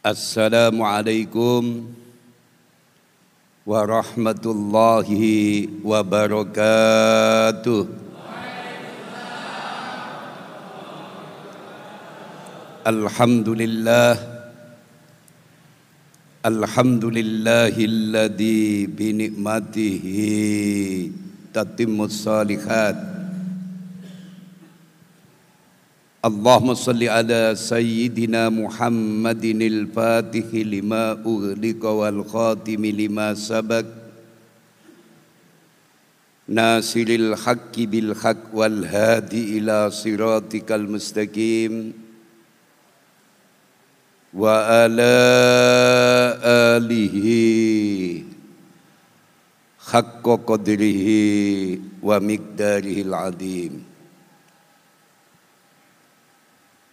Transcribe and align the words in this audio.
Assalamualaikum 0.00 1.92
warahmatullahi 3.68 5.68
wabarakatuh. 5.84 7.84
Alhamdulillah 12.80 14.16
Alhamdulillahilladzi 16.48 18.88
bi 18.88 19.12
ni'matihi 19.12 21.12
tatimmus 21.52 22.24
salihat 22.24 23.19
اللهم 26.20 26.74
صل 26.76 27.00
على 27.08 27.56
سيدنا 27.56 28.52
محمد 28.52 29.44
الفاتح 29.44 30.48
لما 30.52 31.12
أغلق 31.12 31.82
والخاتم 31.84 32.82
لما 32.86 33.34
سبق 33.34 33.86
ناصر 36.48 37.08
الحق 37.08 37.74
بالحق 37.78 38.44
والهادي 38.52 39.58
إلى 39.58 39.90
صراطك 39.90 40.72
المستقيم 40.72 41.92
وعلى 44.34 45.16
آله 46.44 47.26
حق 49.88 50.24
قدره 50.46 51.08
ومقداره 52.02 52.98
العظيم. 53.08 53.89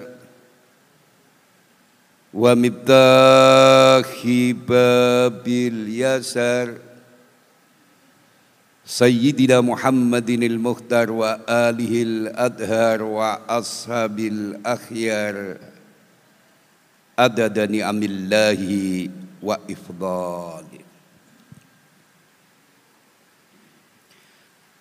ومفتاح 2.34 4.08
باب 4.68 5.48
اليسار 5.48 6.74
سيدنا 8.86 9.60
محمد 9.60 10.30
المختار 10.30 11.10
وآله 11.12 12.02
الأدهار 12.02 13.02
وأصحاب 13.02 14.18
الأخيار. 14.18 15.56
عدد 17.18 17.58
نعم 17.70 18.02
الله 18.02 18.60
wa 19.44 19.60
ifdali 19.68 20.80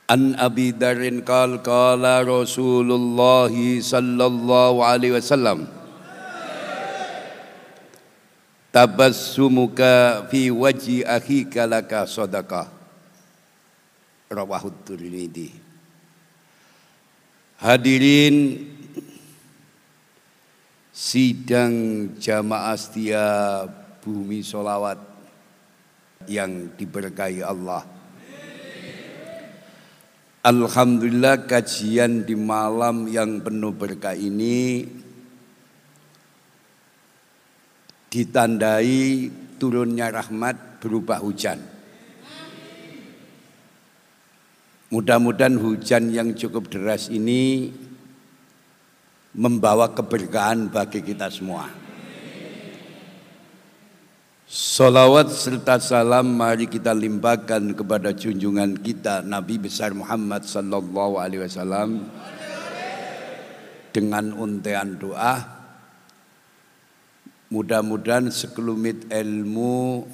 An 0.07 0.35
Abi 0.35 0.71
Darin 0.75 1.23
qal 1.23 1.59
qala 1.63 2.23
Rasulullah 2.23 3.51
sallallahu 3.51 4.83
alaihi 4.83 5.15
wasallam 5.15 5.67
Tabassumuka 8.73 10.27
fi 10.33 10.49
wajhi 10.49 11.05
akhika 11.07 11.65
laka 11.69 12.03
sadaqah 12.09 12.67
Rawahu 14.33 14.73
Tirmidzi 14.85 15.49
Hadirin 17.63 18.59
sidang 20.91 22.11
jamaah 22.19 22.75
setiap 22.77 23.82
bumi 24.03 24.43
solawat 24.43 24.99
yang 26.27 26.75
diberkahi 26.75 27.39
Allah. 27.39 27.87
Alhamdulillah 30.43 31.47
kajian 31.47 32.27
di 32.27 32.35
malam 32.35 33.07
yang 33.07 33.39
penuh 33.39 33.71
berkah 33.71 34.11
ini 34.11 34.83
ditandai 38.11 39.31
turunnya 39.55 40.11
rahmat 40.11 40.83
berupa 40.83 41.23
hujan. 41.23 41.63
Mudah-mudahan 44.91 45.57
hujan 45.57 46.11
yang 46.11 46.35
cukup 46.35 46.69
deras 46.69 47.07
ini 47.07 47.71
membawa 49.33 49.89
keberkahan 49.95 50.69
bagi 50.69 51.01
kita 51.01 51.31
semua. 51.33 51.82
Salawat 54.53 55.33
serta 55.33 55.81
salam 55.81 56.37
mari 56.37 56.69
kita 56.69 56.93
limpahkan 56.93 57.73
kepada 57.73 58.13
junjungan 58.13 58.77
kita 58.77 59.25
Nabi 59.25 59.57
besar 59.57 59.97
Muhammad 59.97 60.45
sallallahu 60.45 61.17
alaihi 61.17 61.41
wasallam. 61.41 62.05
Dengan 63.89 64.29
untean 64.37 65.01
doa 65.01 65.41
mudah-mudahan 67.49 68.29
sekelumit 68.29 69.09
ilmu 69.09 70.05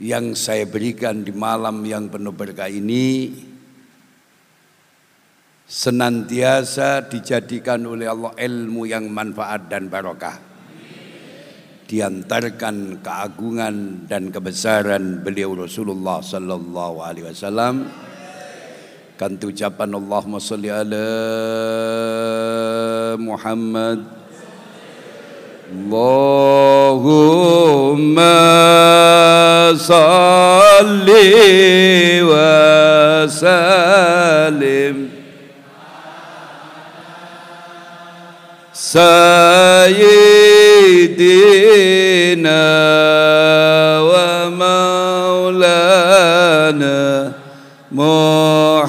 yang 0.00 0.32
saya 0.32 0.64
berikan 0.64 1.20
di 1.20 1.36
malam 1.36 1.84
yang 1.84 2.08
penuh 2.08 2.32
berkah 2.32 2.72
ini 2.72 3.36
senantiasa 5.68 7.12
dijadikan 7.12 7.84
oleh 7.84 8.08
Allah 8.08 8.32
ilmu 8.40 8.88
yang 8.88 9.04
manfaat 9.12 9.68
dan 9.68 9.92
barokah 9.92 10.45
diantarkan 11.86 12.98
keagungan 12.98 14.06
dan 14.10 14.34
kebesaran 14.34 15.22
beliau 15.22 15.54
Rasulullah 15.54 16.18
sallallahu 16.18 16.98
alaihi 16.98 17.30
wasallam. 17.30 17.86
Kan 19.16 19.40
ucapan 19.40 19.94
Allahumma 19.96 20.42
salli 20.42 20.68
ala 20.68 21.08
Muhammad. 23.16 24.04
Allahumma 25.66 27.18
salli 29.74 31.26
wa 32.22 33.26
sallim 33.26 34.66
سيدنا 41.06 42.66
ومولانا 44.10 45.72
محمد 47.92 48.86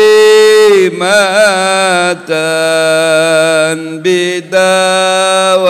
بدوام. 4.02 5.62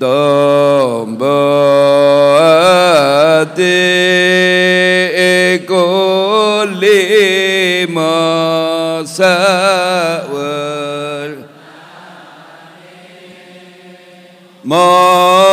ضبات 0.00 1.18
كل 5.68 6.82
ما 7.88 9.02
سأول 9.06 10.28
ما 14.64 15.07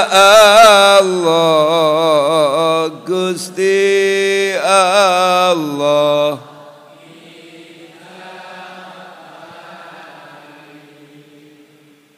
Allah 0.07 1.35
Gusti 3.03 3.75
Allah. 4.63 6.39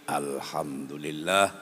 Alhamdulillah 0.04 1.55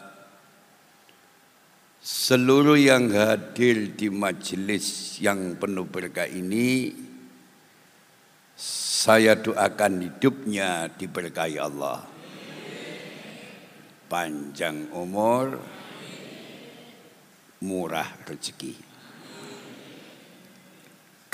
Seluruh 2.25 2.81
yang 2.81 3.13
hadir 3.13 3.93
di 3.93 4.09
majelis 4.09 5.21
yang 5.21 5.61
penuh 5.61 5.85
berkah 5.85 6.25
ini 6.25 6.97
Saya 8.57 9.37
doakan 9.37 10.09
hidupnya 10.09 10.89
diberkahi 10.89 11.61
Allah 11.61 12.15
panjang 14.15 14.95
umur, 14.95 15.59
murah 17.67 18.07
rezeki. 18.23 18.79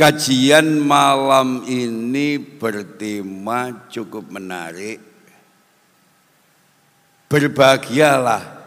Kajian 0.00 0.80
malam 0.80 1.68
ini 1.68 2.40
bertema 2.40 3.84
cukup 3.92 4.32
menarik. 4.32 4.96
Berbahagialah 7.28 8.59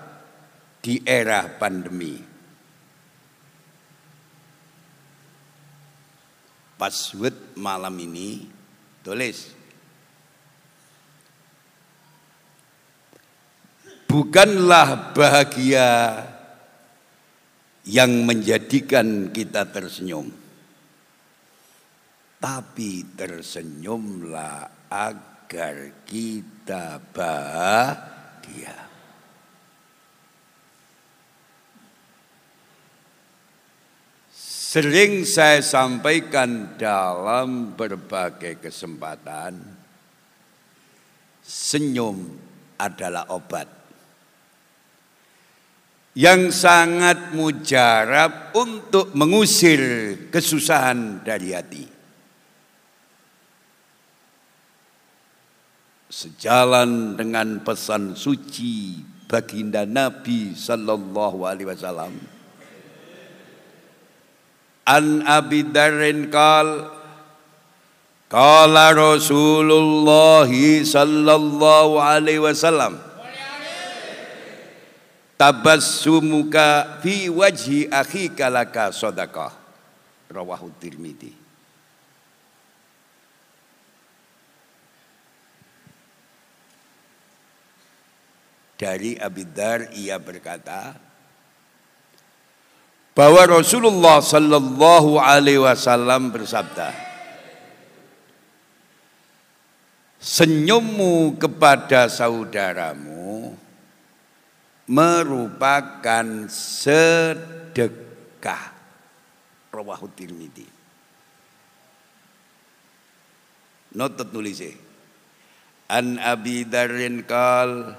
di 0.83 1.00
era 1.07 1.47
pandemi. 1.47 2.19
Password 6.75 7.56
malam 7.56 7.95
ini 7.95 8.44
tulis 9.00 9.63
bukanlah 14.13 15.09
bahagia 15.18 16.21
yang 17.89 18.27
menjadikan 18.30 19.33
kita 19.33 19.65
tersenyum. 19.74 20.30
Tapi 22.38 23.15
tersenyumlah 23.15 24.91
agar 24.91 26.06
kita 26.06 27.01
bahagia. 27.09 28.93
Sering 34.74 35.22
saya 35.22 35.62
sampaikan 35.62 36.74
dalam 36.81 37.78
berbagai 37.78 38.58
kesempatan, 38.58 39.54
senyum 41.46 42.34
adalah 42.81 43.30
obat 43.30 43.70
yang 46.18 46.50
sangat 46.50 47.38
mujarab 47.38 48.50
untuk 48.58 49.14
mengusir 49.14 50.18
kesusahan 50.34 51.22
dari 51.22 51.54
hati. 51.54 51.86
Sejalan 56.10 57.14
dengan 57.14 57.62
pesan 57.62 58.18
suci 58.18 59.06
baginda 59.30 59.86
Nabi 59.86 60.58
sallallahu 60.58 61.46
alaihi 61.46 61.69
wasallam. 61.69 62.42
An 64.83 65.23
Abi 65.23 65.63
Darrin 65.63 66.28
kal 66.28 66.92
Kala 68.28 68.92
Rasulullah 68.97 70.49
sallallahu 70.49 72.02
alaihi 72.02 72.42
wasallam 72.42 72.97
tabassumuka 75.37 76.97
fi 77.06 77.30
wajhi 77.30 77.85
akhika 77.94 78.49
laka 78.49 78.90
sadaqah. 78.90 79.54
Rawahu 80.33 80.73
tirmidzi 80.81 81.44
dari 88.83 89.16
Abidar 89.16 89.95
ia 89.95 90.19
berkata 90.19 90.97
bahwa 93.14 93.62
Rasulullah 93.62 94.22
sallallahu 94.22 95.22
alaihi 95.22 95.62
wasallam 95.62 96.34
bersabda 96.34 96.94
senyummu 100.18 101.38
kepada 101.38 102.10
saudaramu 102.10 103.54
merupakan 104.88 106.48
sedekah. 106.52 107.84
Rawahu 109.74 110.06
Tirmidzi. 110.14 110.68
Notot 113.94 114.30
nulisnya. 114.34 114.74
An 115.90 116.18
Abi 116.18 116.66
Darin 116.66 117.26
kal 117.26 117.98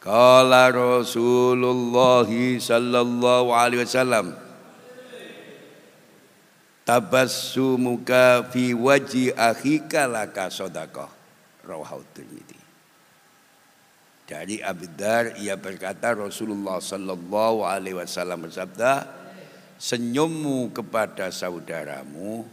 Kala 0.00 0.72
Rasulullah 0.72 2.24
sallallahu 2.26 3.52
alaihi 3.52 3.84
wasallam 3.84 4.32
Tabassumuka 6.88 8.48
fi 8.48 8.72
waji 8.72 9.36
akhika 9.36 10.08
laka 10.08 10.48
sadaqah 10.48 11.12
Rawahu 11.68 12.00
Tirmidzi 12.16 12.60
dari 14.30 14.62
Abdar 14.62 15.42
ia 15.42 15.58
berkata 15.58 16.14
Rasulullah 16.14 16.78
Sallallahu 16.78 17.66
Alaihi 17.66 17.98
Wasallam 17.98 18.46
bersabda, 18.46 19.10
senyummu 19.74 20.70
kepada 20.70 21.34
saudaramu 21.34 22.46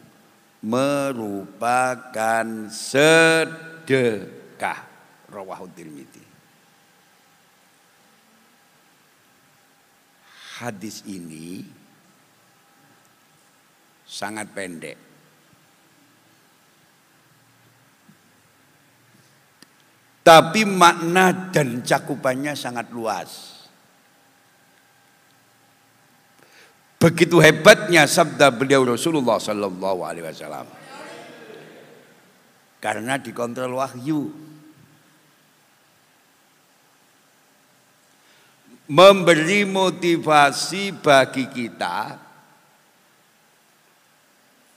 merupakan 0.66 2.46
sedekah. 2.74 4.10
Rawahu 5.30 5.70
Tirmidzi. 5.78 6.27
Hadis 10.58 11.06
ini 11.06 11.62
sangat 14.08 14.50
pendek. 14.58 14.98
Tapi 20.26 20.66
makna 20.68 21.54
dan 21.54 21.86
cakupannya 21.86 22.58
sangat 22.58 22.92
luas. 22.92 23.64
Begitu 26.98 27.38
hebatnya 27.38 28.10
sabda 28.10 28.50
beliau 28.50 28.82
Rasulullah 28.82 29.38
Sallallahu 29.38 30.02
Alaihi 30.02 30.26
Wasallam. 30.26 30.68
Karena 32.82 33.22
dikontrol 33.22 33.78
wahyu. 33.78 34.47
Memberi 38.88 39.68
motivasi 39.68 40.96
bagi 40.96 41.52
kita 41.52 42.16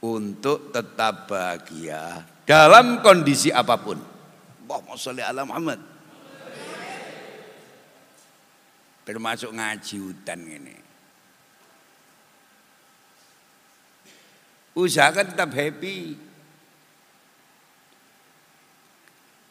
untuk 0.02 0.74
tetap 0.74 1.30
bahagia 1.30 2.26
dalam 2.42 2.98
kondisi 3.04 3.54
apa 3.54 3.78
pun. 3.78 3.98
Allahumma 4.66 4.98
sholli 4.98 5.22
ala 5.22 5.46
Muhammad. 5.46 5.78
Termasuk 9.06 9.50
ngaji 9.54 9.96
hutan 9.98 10.40
ini. 10.46 10.76
Usahakan 14.78 15.34
tetap 15.34 15.50
happy. 15.50 16.14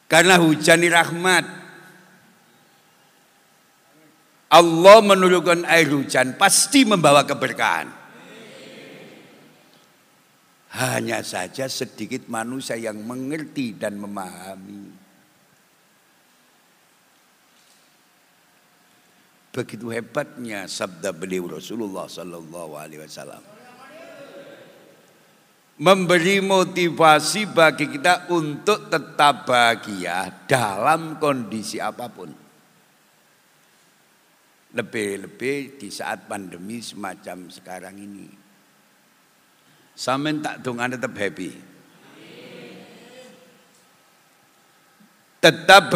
Karena 0.08 0.39
hujan 0.39 0.80
ini 0.80 0.89
rahmat. 0.89 1.59
Allah 4.50 4.98
menurunkan 5.06 5.62
air 5.70 5.94
hujan 5.94 6.34
pasti 6.34 6.82
membawa 6.82 7.22
keberkahan. 7.22 7.86
Hanya 10.74 11.22
saja 11.22 11.70
sedikit 11.70 12.25
manusia 12.25 12.74
yang 12.74 12.98
mengerti 13.06 13.77
dan 13.77 14.01
memahami. 14.01 14.89
Begitu 19.50 19.89
hebatnya 19.89 20.70
sabda 20.70 21.10
beliau 21.13 21.58
Rasulullah 21.58 22.06
Sallallahu 22.06 22.74
Alaihi 22.77 23.01
Wasallam. 23.01 23.44
Memberi 25.79 26.41
motivasi 26.44 27.50
bagi 27.50 27.88
kita 27.89 28.29
untuk 28.29 28.91
tetap 28.91 29.48
bahagia 29.48 30.46
dalam 30.46 31.18
kondisi 31.18 31.79
apa 31.82 32.12
pun. 32.12 32.49
Lebih-lebih 34.70 35.82
di 35.82 35.90
saat 35.90 36.30
pandemi 36.30 36.78
semacam 36.78 37.50
sekarang 37.50 37.98
ini. 37.98 38.30
Samen 40.00 40.40
tak 40.40 40.64
dongane 40.64 40.96
tetap 40.96 41.12
happy. 41.12 41.52
Tetap. 45.44 45.92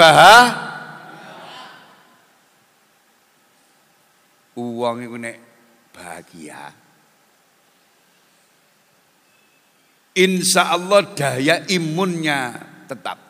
Uang 4.59 4.97
itu 5.07 5.15
nek 5.15 5.37
bahagia. 5.95 6.75
Insya 10.19 10.75
Allah 10.75 11.07
daya 11.15 11.63
imunnya 11.71 12.59
tetap. 12.85 13.22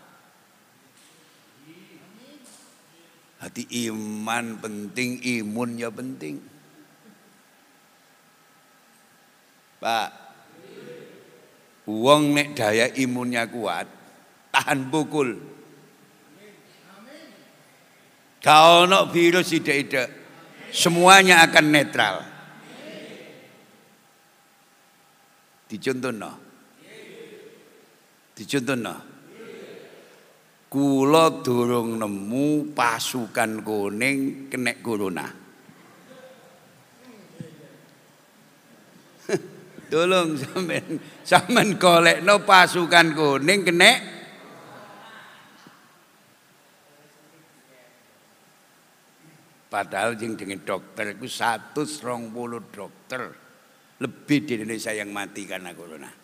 Hati 3.44 3.68
iman 3.92 4.56
penting, 4.64 5.20
imunnya 5.20 5.92
penting. 5.92 6.40
Pak, 9.84 10.24
Wong 11.84 12.32
nek 12.32 12.56
daya 12.56 12.88
imunnya 12.96 13.44
kuat, 13.52 13.84
tahan 14.56 14.88
pukul. 14.88 15.36
Kau 18.40 18.88
no 18.88 19.12
virus 19.12 19.52
tidak 19.52 20.08
semuanya 20.72 21.44
akan 21.44 21.66
netral. 21.68 22.16
Dicontoh 25.68 26.12
no. 26.16 26.32
Dicontoh 28.36 28.80
no. 28.80 28.96
Kula 30.74 31.46
durung 31.46 32.02
nemu 32.02 32.74
pasukan 32.74 33.62
kuning 33.62 34.50
kena 34.50 34.74
corona. 34.82 35.30
Tolong 39.94 40.34
sampean 40.34 40.98
sampean 41.22 41.78
golekno 41.78 42.42
pasukan 42.42 43.14
kuning 43.14 43.70
kena 43.70 43.92
Padahal 49.70 50.18
yang 50.18 50.38
dengan 50.38 50.62
dokter 50.62 51.18
itu 51.18 51.26
satu 51.26 51.86
serong 51.86 52.30
puluh 52.30 52.62
dokter 52.74 53.26
lebih 54.02 54.46
di 54.46 54.62
Indonesia 54.62 54.94
yang 54.94 55.10
mati 55.10 55.50
karena 55.50 55.74
corona. 55.74 56.23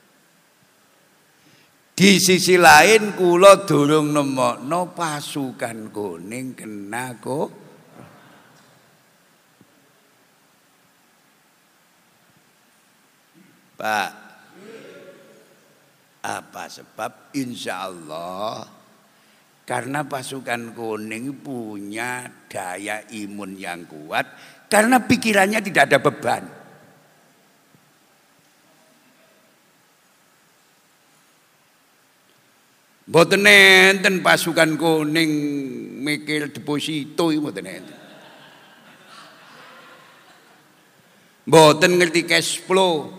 Di 2.00 2.16
sisi 2.16 2.56
lain 2.56 3.12
kulo 3.12 3.68
durung 3.68 4.16
no 4.16 4.82
pasukan 4.96 5.92
kuning 5.92 6.56
kena 6.56 7.20
kok 7.20 7.52
Pak, 13.76 14.12
apa 16.24 16.64
sebab? 16.72 17.36
Insya 17.36 17.92
Allah 17.92 18.64
karena 19.68 20.08
pasukan 20.08 20.72
kuning 20.72 21.44
punya 21.44 22.32
daya 22.48 23.04
imun 23.12 23.60
yang 23.60 23.84
kuat 23.84 24.24
karena 24.72 25.04
pikirannya 25.04 25.60
tidak 25.60 25.92
ada 25.92 26.00
beban. 26.00 26.59
Mboten 33.10 33.42
enten 33.42 34.22
pasukan 34.22 34.78
kuning 34.78 35.32
mikir 36.06 36.54
deposito 36.54 37.34
mboten 37.34 37.66
enten. 37.66 37.98
Ngerti 41.98 42.22
cash 42.30 42.62
flow. 42.62 43.10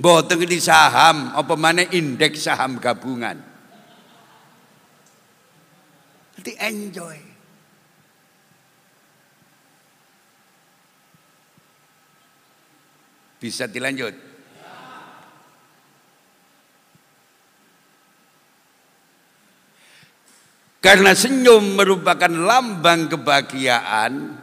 Mboten 0.00 0.40
di 0.40 0.56
saham 0.56 1.36
apa 1.36 1.52
mana 1.52 1.84
indeks 1.84 2.48
saham 2.48 2.80
gabungan. 2.80 3.36
Nanti 6.40 6.52
enjoy. 6.56 7.18
Bisa 13.36 13.68
dilanjut. 13.68 14.23
Karena 20.84 21.16
senyum 21.16 21.80
merupakan 21.80 22.28
lambang 22.28 23.08
kebahagiaan 23.08 24.36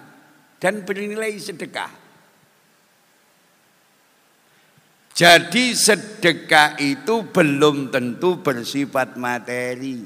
dan 0.58 0.74
bernilai 0.82 1.38
sedekah. 1.38 1.94
Jadi 5.14 5.78
sedekah 5.78 6.82
itu 6.82 7.30
belum 7.30 7.94
tentu 7.94 8.42
bersifat 8.42 9.22
materi. 9.22 10.02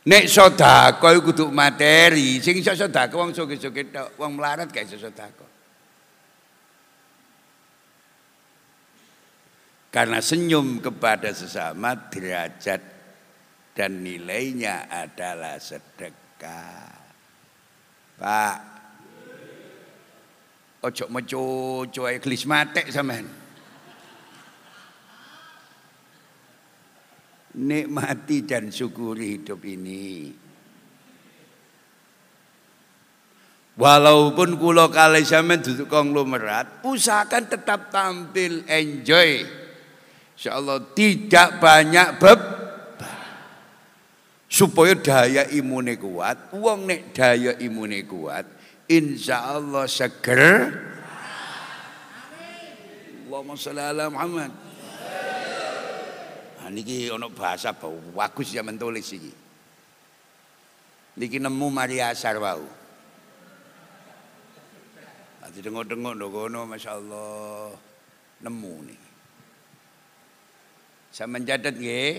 Nek 0.00 0.24
sodako 0.32 1.12
itu 1.12 1.20
kudu 1.20 1.44
materi, 1.52 2.40
sing 2.40 2.56
iso 2.56 2.72
sodako 2.72 3.20
wong 3.20 3.36
sugih-sugih 3.36 3.92
tok, 3.92 4.16
wong 4.16 4.40
melarat 4.40 4.72
gak 4.72 4.88
iso 4.88 4.96
sodako. 4.96 5.44
Karena 9.92 10.24
senyum 10.24 10.80
kepada 10.80 11.28
sesama 11.36 12.08
derajat 12.08 12.99
dan 13.80 14.04
nilainya 14.04 14.92
adalah 14.92 15.56
sedekah. 15.56 17.00
Pak, 18.20 18.58
Ojo 20.84 21.08
mecoco 21.08 22.04
ae 22.04 22.20
gelis 22.20 22.44
matek. 22.44 22.92
Nikmati 27.56 28.44
dan 28.44 28.68
syukuri 28.68 29.40
hidup 29.40 29.64
ini. 29.64 30.28
Walaupun 33.80 34.60
kulo 34.60 34.92
kali 34.92 35.24
sampean 35.24 35.64
duduk 35.64 35.88
konglomerat, 35.88 36.84
usahakan 36.84 37.48
tetap 37.48 37.88
tampil 37.88 38.60
enjoy. 38.68 39.40
Insyaallah 40.36 40.92
tidak 40.92 41.56
banyak 41.64 42.20
beb 42.20 42.59
supaya 44.50 44.98
daya 44.98 45.46
imune 45.54 45.94
kuat. 45.94 46.50
Wong 46.50 46.90
nek 46.90 47.14
daya 47.14 47.54
imune 47.62 48.02
kuat, 48.02 48.44
insya 48.90 49.54
Allah 49.54 49.86
seger 49.86 50.42
Allahumma 53.30 53.54
sholli 53.54 53.78
ala 53.78 54.10
Muhammad. 54.10 54.50
Nah, 56.58 56.66
niki 56.66 57.06
ono 57.14 57.30
bahasa 57.30 57.70
bagus 57.70 58.50
ya 58.50 58.66
mentulis 58.66 59.06
iki. 59.14 59.30
Niki 61.14 61.38
nemu 61.38 61.70
Maria 61.70 62.10
Asar 62.10 62.42
wau. 62.42 62.66
Ati 65.46 65.62
dengok-dengok 65.62 66.14
ndok 66.18 66.30
kono 66.34 66.66
masyaallah 66.66 67.70
nemu 68.42 68.74
nih. 68.82 69.00
Saya 71.14 71.30
mencatat 71.30 71.74
nggih. 71.78 72.14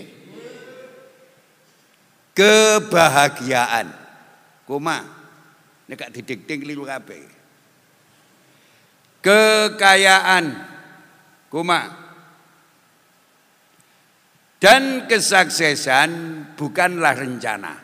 Kebahagiaan. 2.32 3.92
Koma. 4.64 5.04
Nek 5.88 6.12
didikting 6.16 6.64
keliru 6.64 6.88
kabeh. 6.88 7.24
Kekayaan. 9.20 10.44
Koma. 11.52 11.80
Dan 14.62 15.10
kesuksesan 15.10 16.10
bukanlah 16.54 17.18
rencana. 17.18 17.74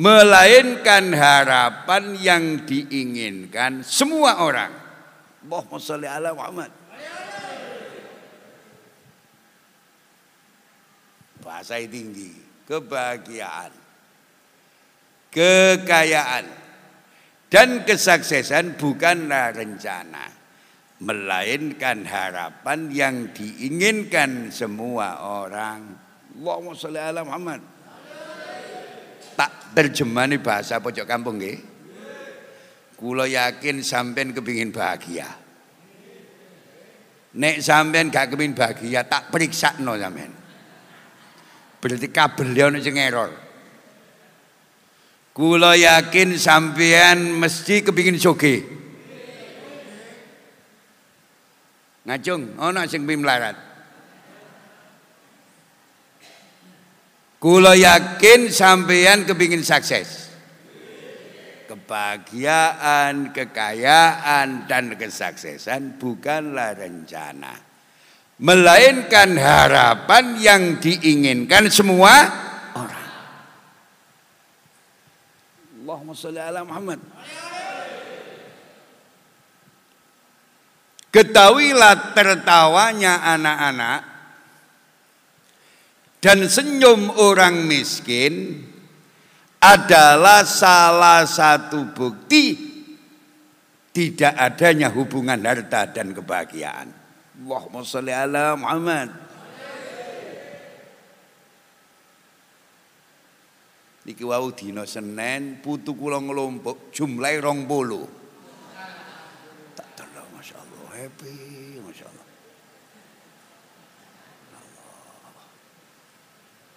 Melainkan 0.00 1.12
harapan 1.12 2.16
yang 2.16 2.44
diinginkan 2.64 3.84
semua 3.84 4.40
orang. 4.40 4.72
Allahumma 5.44 5.76
sholli 5.76 6.08
ala 6.08 6.32
Muhammad. 6.32 6.79
Bahasa 11.50 11.82
tinggi, 11.82 12.30
kebahagiaan, 12.70 13.74
kekayaan, 15.34 16.46
dan 17.50 17.82
kesuksesan 17.82 18.78
bukanlah 18.78 19.50
rencana, 19.50 20.30
melainkan 21.02 22.06
harapan 22.06 22.94
yang 22.94 23.34
diinginkan 23.34 24.54
semua 24.54 25.26
orang. 25.26 25.90
Allahumma 26.38 26.78
sholli 26.78 27.02
ala 27.02 27.26
Muhammad. 27.26 27.58
Tak 29.34 29.74
terjemani 29.74 30.38
bahasa 30.38 30.78
pojok 30.78 31.02
kampung 31.02 31.42
nggih. 31.42 31.58
Kula 32.94 33.26
yakin 33.26 33.82
sampean 33.82 34.30
kepingin 34.30 34.70
bahagia. 34.70 35.26
Nek 37.34 37.58
sampean 37.58 38.06
gak 38.14 38.30
kepingin 38.30 38.54
bahagia, 38.54 39.02
tak 39.02 39.34
periksa 39.34 39.74
no 39.82 39.98
sampean. 39.98 40.39
Berarti 41.80 42.12
kabel 42.12 42.52
ono 42.60 42.76
sing 42.84 43.00
error. 43.00 43.32
Kula 45.32 45.72
yakin 45.72 46.36
sampean 46.36 47.40
mesti 47.40 47.80
kepingin 47.80 48.20
soge. 48.20 48.60
Ngacung, 52.04 52.60
ono 52.60 52.84
sing 52.84 53.08
pim 53.08 53.24
melarat. 53.24 53.56
Kula 57.40 57.72
yakin 57.72 58.52
sampean 58.52 59.24
kepingin 59.24 59.64
sukses. 59.64 60.28
Kebahagiaan, 61.64 63.32
kekayaan, 63.32 64.68
dan 64.68 64.98
kesuksesan 64.98 65.96
bukanlah 65.96 66.76
rencana 66.76 67.69
melainkan 68.40 69.36
harapan 69.36 70.24
yang 70.40 70.62
diinginkan 70.80 71.68
semua 71.68 72.12
orang. 72.72 73.08
Allahumma 75.84 76.16
sholli 76.16 76.40
ala 76.40 76.64
Muhammad. 76.64 77.00
Ketahuilah 81.10 82.14
tertawanya 82.14 83.18
anak-anak 83.34 84.00
dan 86.22 86.46
senyum 86.46 87.10
orang 87.18 87.66
miskin 87.66 88.62
adalah 89.58 90.46
salah 90.46 91.26
satu 91.26 91.90
bukti 91.90 92.70
tidak 93.90 94.38
adanya 94.38 94.86
hubungan 94.94 95.42
harta 95.42 95.90
dan 95.90 96.14
kebahagiaan. 96.14 96.99
Allahumma 97.40 97.80
salli 97.88 98.12
ala 98.12 98.52
Muhammad. 98.52 99.08
Niki 104.04 104.24
wau 104.28 104.52
dina 104.52 104.84
Senin 104.84 105.56
putu 105.64 105.96
kula 105.96 106.20
nglompok 106.20 106.92
jumlahe 106.92 107.40
20. 107.40 108.04
Tak 109.72 109.88
delok 109.96 110.28
masyaallah 110.36 110.84
happy 110.92 111.80
masyaallah. 111.80 112.28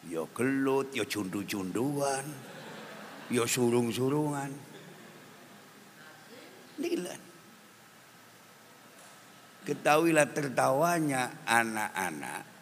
Ya 0.07 0.23
gelut, 0.31 0.87
ya 0.95 1.03
jundu-junduan, 1.03 2.23
ya 3.31 3.43
surung-surungan. 3.43 4.51
Niki 6.79 7.03
Ketahuilah 9.63 10.27
tertawanya 10.35 11.31
anak-anak 11.47 12.53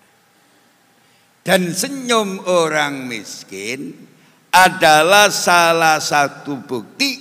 dan 1.41 1.73
senyum 1.73 2.37
orang 2.45 3.09
miskin 3.09 3.97
adalah 4.53 5.33
salah 5.33 5.97
satu 5.97 6.61
bukti 6.61 7.17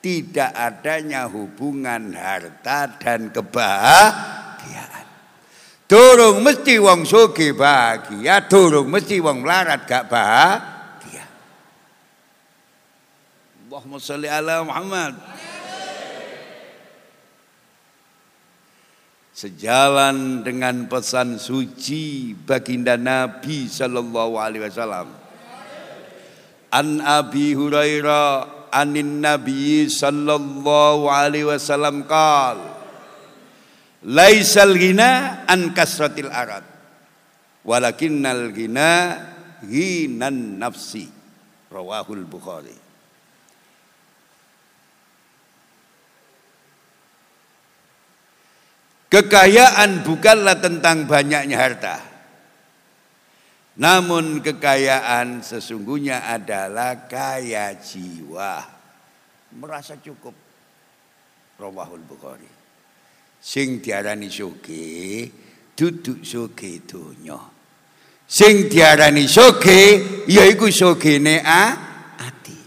tidak 0.00 0.56
adanya 0.56 1.28
hubungan 1.28 2.16
harta 2.16 2.96
dan 2.96 3.28
kebahagiaan. 3.28 5.06
Durung 5.84 6.40
mesti 6.40 6.80
wong 6.80 7.04
sugi 7.04 7.52
bahagia, 7.52 8.48
durung 8.48 8.88
mesti 8.88 9.20
wong 9.20 9.44
melarat 9.44 9.84
gak 9.84 10.08
bahagia. 10.08 11.26
Allahumma 13.68 14.00
sholli 14.00 14.30
ala 14.32 14.64
Muhammad. 14.64 15.12
Sejalan 19.40 20.44
dengan 20.44 20.84
pesan 20.84 21.40
suci 21.40 22.36
baginda 22.36 23.00
Nabi 23.00 23.64
sallallahu 23.64 24.36
alaihi 24.36 24.68
wasallam. 24.68 25.08
An 26.68 27.00
Abi 27.00 27.56
Hurairah 27.56 28.68
anin 28.68 29.24
Nabi 29.24 29.88
sallallahu 29.88 31.08
alaihi 31.10 31.48
wasallam 31.48 32.06
qal 32.06 32.60
Laisal 34.00 34.80
ghina 34.80 35.44
an 35.44 35.76
kasratil 35.76 36.32
arad 36.32 36.64
walakinnal 37.68 38.48
ghina 38.48 39.12
ghinan 39.60 40.56
nafsi 40.56 41.04
rawahul 41.68 42.24
Bukhari 42.24 42.79
Kekayaan 49.10 50.06
bukanlah 50.06 50.62
tentang 50.62 51.10
banyaknya 51.10 51.58
harta. 51.58 51.98
Namun 53.82 54.38
kekayaan 54.38 55.42
sesungguhnya 55.42 56.30
adalah 56.30 57.10
kaya 57.10 57.74
jiwa. 57.74 58.62
Merasa 59.58 59.98
cukup. 59.98 60.30
Rawahul 61.58 62.06
Bukhari. 62.06 62.46
Sing 63.42 63.82
diarani 63.82 64.30
soge, 64.30 65.26
duduk 65.74 66.22
soge 66.22 66.86
donya. 66.86 67.40
Sing 68.30 68.70
diarani 68.70 69.26
soge, 69.26 70.22
yaiku 70.30 70.70
sogene 70.70 71.42
a 71.42 71.62
ati. 72.14 72.58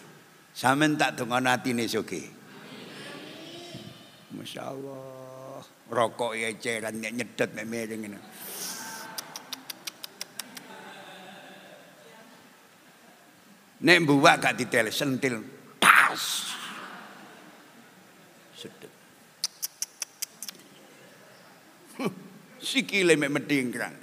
Sampeyan 0.52 1.00
tak 1.00 1.16
dongono 1.16 1.56
atine 1.56 1.88
soge. 1.88 2.26
Masya 4.36 4.62
Allah 4.66 5.12
rokok 5.94 6.34
ya 6.34 6.50
eceran 6.50 6.98
nek 6.98 7.14
nyedet 7.14 7.50
nek 7.54 7.66
miring 7.70 8.02
ngene. 8.02 8.20
Nek 13.84 13.98
buak 14.08 14.36
gak 14.42 14.56
ditel 14.58 14.90
sentil 14.90 15.44
tas. 15.78 16.56
Sedep. 18.58 18.94
Sikile 22.64 23.14
mek 23.20 23.32
medingkrang. 23.32 23.96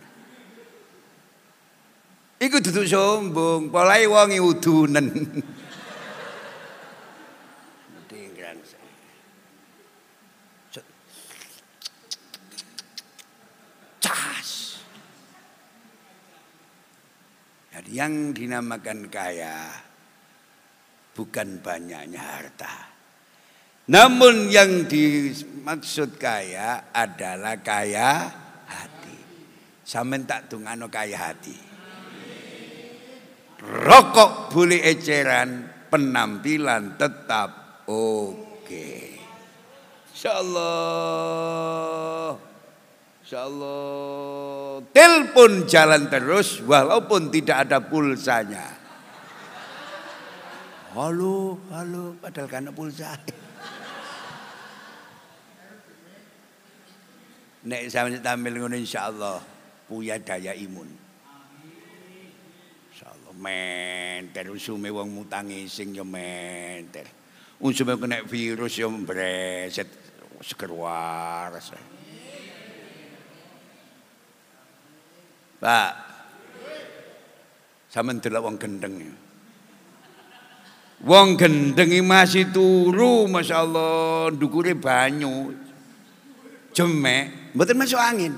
Iku 2.41 2.57
duduk 2.65 2.89
sombong, 2.89 3.69
polai 3.69 4.09
wong 4.09 4.33
udunen. 4.41 5.07
Yang 17.89 18.37
dinamakan 18.37 19.09
kaya 19.09 19.73
bukan 21.17 21.65
banyaknya 21.65 22.21
harta. 22.21 22.91
Namun 23.91 24.53
yang 24.53 24.87
dimaksud 24.87 26.21
kaya 26.21 26.93
adalah 26.93 27.59
kaya 27.65 28.29
hati. 28.69 29.19
Sampeyan 29.83 30.29
tak 30.29 30.53
dungano 30.53 30.87
kaya 30.93 31.17
hati. 31.19 31.57
Rokok 33.61 34.53
boleh 34.55 34.81
eceran, 34.85 35.69
penampilan 35.91 36.97
tetap 36.97 37.85
oke. 37.91 38.65
Okay. 38.65 39.19
Insyaallah. 40.17 41.61
Insyaallah. 43.31 44.91
Telepon 44.91 45.63
jalan 45.71 46.11
terus 46.11 46.59
walaupun 46.67 47.31
tidak 47.31 47.63
ada 47.63 47.79
pulsanya. 47.79 48.75
Halo, 50.99 51.55
halo, 51.71 52.19
padahal 52.19 52.51
karena 52.51 52.75
pulsa. 52.75 53.15
Nek 57.71 57.87
sampe 57.87 58.19
tampil 58.19 58.67
ngono 58.67 58.75
insyaallah 58.75 59.39
punya 59.87 60.19
daya 60.19 60.51
imun. 60.51 60.91
Insyaallah 62.91 63.35
menter 63.39 64.51
usume 64.51 64.91
wong 64.91 65.07
mutangi 65.07 65.71
sing 65.71 65.95
yo 65.95 66.03
menter. 66.03 67.07
Usume 67.63 67.95
kena 67.95 68.27
virus 68.27 68.75
yo 68.75 68.91
mbreset 68.91 69.87
seger 70.43 70.75
waras. 70.75 72.00
Pak. 75.61 75.93
Sampeyan 77.93 78.25
delok 78.25 78.49
wong 78.49 78.57
gendeng. 78.57 78.97
Wong 81.05 81.37
gendeng 81.37 81.93
masih 82.05 82.49
turu 82.49 83.29
masyaallah 83.29 84.33
ndukure 84.33 84.73
banyu. 84.73 85.53
Jemek 86.73 87.53
mboten 87.53 87.77
masuk 87.77 88.01
angin. 88.01 88.35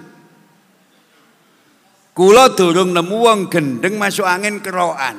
Kula 2.13 2.53
durung 2.53 2.91
nemu 2.91 3.17
wong 3.23 3.41
gendeng 3.47 3.97
masuk 3.97 4.27
angin 4.27 4.59
kerokan. 4.59 5.17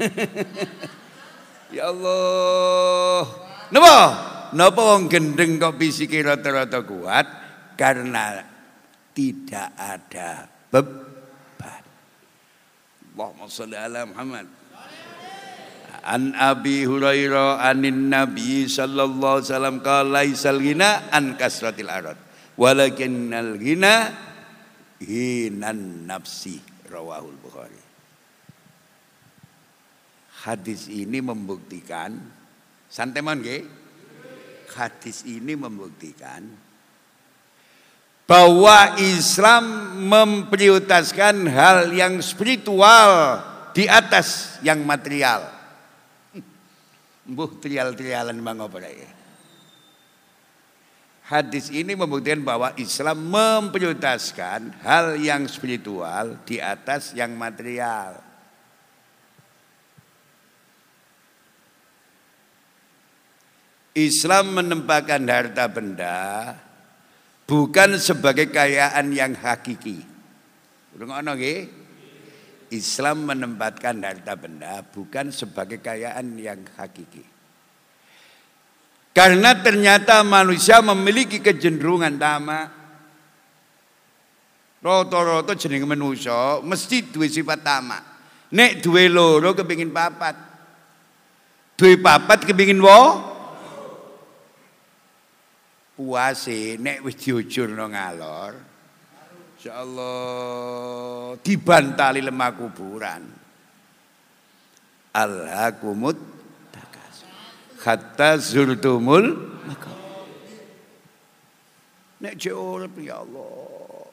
ya 1.76 1.92
Allah. 1.92 3.26
Napa? 3.68 3.96
Napa 4.50 4.82
wong 4.82 5.06
gendeng 5.06 5.62
kok 5.62 5.78
bisiki 5.78 6.18
rata-rata 6.22 6.82
kuat? 6.82 7.26
Karena 7.78 8.42
tidak 9.14 9.68
ada 9.78 10.48
beban. 10.70 11.82
Allahumma 13.14 13.52
sholli 13.52 13.76
ala 13.76 14.06
Muhammad. 14.08 14.46
An 16.00 16.32
Abi 16.32 16.88
Hurairah 16.88 17.60
anin 17.60 18.08
Nabi 18.08 18.64
sallallahu 18.64 19.44
alaihi 19.44 19.48
wasallam 19.52 19.76
qala 19.84 20.24
laisal 20.24 20.56
ghina 20.56 21.12
an 21.12 21.36
kasratil 21.36 21.92
arad 21.92 22.16
walakinnal 22.56 23.60
ghina 23.60 24.08
hinan 25.04 26.08
nafsi 26.08 26.56
rawahul 26.88 27.36
Bukhari. 27.44 27.84
Hadis 30.48 30.88
ini 30.88 31.20
membuktikan 31.20 32.16
santai 32.88 33.20
mon 33.20 33.44
Hadis 34.70 35.26
ini 35.26 35.58
membuktikan 35.58 36.46
bahwa 38.30 38.94
Islam 39.02 39.98
memprioritaskan 40.06 41.50
hal 41.50 41.90
yang 41.90 42.22
spiritual 42.22 43.42
di 43.74 43.90
atas 43.90 44.58
yang 44.62 44.86
material. 44.86 45.50
Mbuh 47.30 47.58
trial-trialan 47.58 48.38
bang 48.38 48.58
Hadis 51.26 51.70
ini 51.74 51.94
membuktikan 51.94 52.42
bahwa 52.42 52.70
Islam 52.78 53.22
memprioritaskan 53.30 54.82
hal 54.82 55.18
yang 55.18 55.46
spiritual 55.50 56.38
di 56.46 56.62
atas 56.62 57.14
yang 57.14 57.34
material. 57.34 58.29
Islam 64.00 64.56
menempatkan 64.56 65.28
harta 65.28 65.68
benda 65.68 66.56
bukan 67.44 68.00
sebagai 68.00 68.48
kekayaan 68.48 69.12
yang 69.12 69.36
hakiki. 69.36 70.00
Islam 72.70 73.28
menempatkan 73.28 74.00
harta 74.00 74.38
benda 74.40 74.80
bukan 74.88 75.28
sebagai 75.28 75.84
kekayaan 75.84 76.32
yang 76.40 76.64
hakiki. 76.80 77.20
Karena 79.10 79.58
ternyata 79.58 80.22
manusia 80.24 80.80
memiliki 80.80 81.42
kecenderungan 81.42 82.16
tamak. 82.16 82.72
Roto-roto 84.80 85.52
jeneng 85.60 85.84
manusia 85.84 86.64
mesti 86.64 87.04
duwe 87.04 87.28
sifat 87.28 87.60
tamak. 87.60 88.02
Nek 88.56 88.80
duwe 88.80 89.12
loro 89.12 89.52
kepingin 89.52 89.92
papat. 89.92 90.38
Duwe 91.76 92.00
papat 92.00 92.48
kepingin 92.48 92.80
wo. 92.80 93.29
Puase 96.00 96.80
nek 96.80 97.04
wis 97.04 97.20
diujurno 97.20 97.84
ngalor 97.92 98.56
Allah 99.68 101.36
dibantali 101.44 102.24
lemah 102.24 102.56
kuburan. 102.56 103.28
Alhaqumut 105.12 106.16
takas. 106.72 107.28
Hatta 107.84 108.40
zurtumul 108.40 109.52
Nek 112.20 112.36
urip 112.36 113.00
ya 113.00 113.20
Allah. 113.20 114.08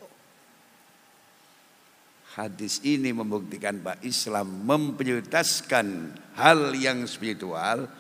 Hadis 2.39 2.80
ini 2.84 3.12
membuktikan 3.12 3.80
bahwa 3.84 4.00
Islam 4.04 4.63
memprioritaskan 4.63 6.15
hal 6.39 6.71
yang 6.76 7.04
spiritual 7.04 7.91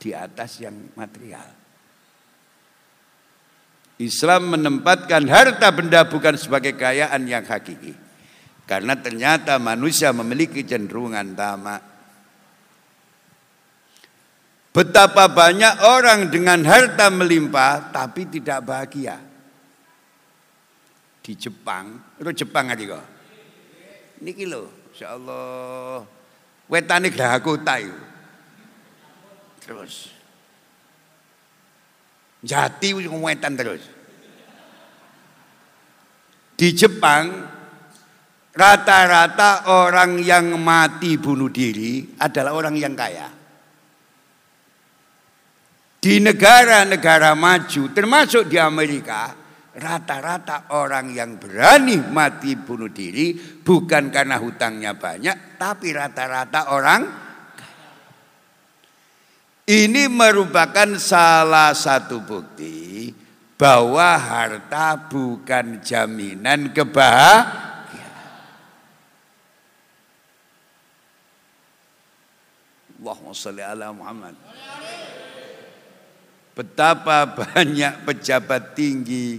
di 0.00 0.16
atas 0.16 0.64
yang 0.64 0.76
material. 0.96 1.59
Islam 4.00 4.56
menempatkan 4.56 5.28
harta 5.28 5.68
benda 5.68 6.08
bukan 6.08 6.32
sebagai 6.40 6.72
kekayaan 6.72 7.20
yang 7.28 7.44
hakiki. 7.44 7.92
Karena 8.64 8.96
ternyata 8.96 9.60
manusia 9.60 10.08
memiliki 10.16 10.64
cenderungan 10.64 11.36
tamak. 11.36 11.84
Betapa 14.72 15.28
banyak 15.28 15.84
orang 15.84 16.32
dengan 16.32 16.64
harta 16.64 17.12
melimpah 17.12 17.92
tapi 17.92 18.24
tidak 18.30 18.64
bahagia. 18.64 19.20
Di 21.20 21.36
Jepang, 21.36 22.16
itu 22.16 22.30
Jepang 22.46 22.72
aja 22.72 22.80
kok. 22.80 23.06
Niki 24.24 24.48
lho, 24.48 24.70
insyaallah 24.94 26.06
wetane 26.72 27.12
Grakota 27.12 27.76
itu. 27.76 28.00
Terus 29.60 30.19
Jati 32.40 32.96
wetan 32.96 33.52
terus. 33.52 33.82
Di 36.56 36.68
Jepang 36.76 37.24
rata-rata 38.52 39.68
orang 39.72 40.20
yang 40.20 40.56
mati 40.60 41.16
bunuh 41.16 41.48
diri 41.52 42.16
adalah 42.20 42.52
orang 42.56 42.76
yang 42.76 42.92
kaya. 42.96 43.28
Di 46.00 46.16
negara-negara 46.16 47.36
maju 47.36 47.82
termasuk 47.92 48.48
di 48.48 48.56
Amerika 48.56 49.36
rata-rata 49.76 50.72
orang 50.74 51.12
yang 51.12 51.36
berani 51.36 52.00
mati 52.00 52.56
bunuh 52.56 52.90
diri 52.90 53.36
bukan 53.36 54.10
karena 54.10 54.40
hutangnya 54.40 54.98
banyak 54.98 55.60
tapi 55.60 55.94
rata-rata 55.94 56.74
orang 56.74 57.29
ini 59.70 60.10
merupakan 60.10 60.98
salah 60.98 61.70
satu 61.70 62.18
bukti 62.18 63.14
bahwa 63.54 64.18
harta 64.18 64.98
bukan 65.06 65.78
jaminan 65.78 66.74
kebahagiaan. 66.74 67.70
Allahumma 72.98 73.30
salli 73.30 73.62
ala 73.62 73.94
Muhammad. 73.94 74.34
Betapa 76.58 77.30
banyak 77.30 78.02
pejabat 78.02 78.74
tinggi 78.74 79.38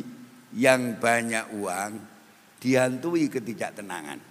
yang 0.56 0.96
banyak 0.96 1.60
uang 1.60 2.00
dihantui 2.64 3.28
ketidaktenangan. 3.28 4.31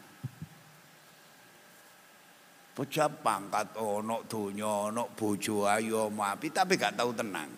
Bocah 2.70 3.10
pangkat 3.10 3.76
ono 3.82 4.22
donya 4.30 4.88
ono 4.88 5.10
bojo 5.12 5.66
ayo 5.66 6.06
mapi 6.08 6.54
tapi 6.54 6.78
gak 6.78 6.96
tahu 6.96 7.10
tenang. 7.12 7.50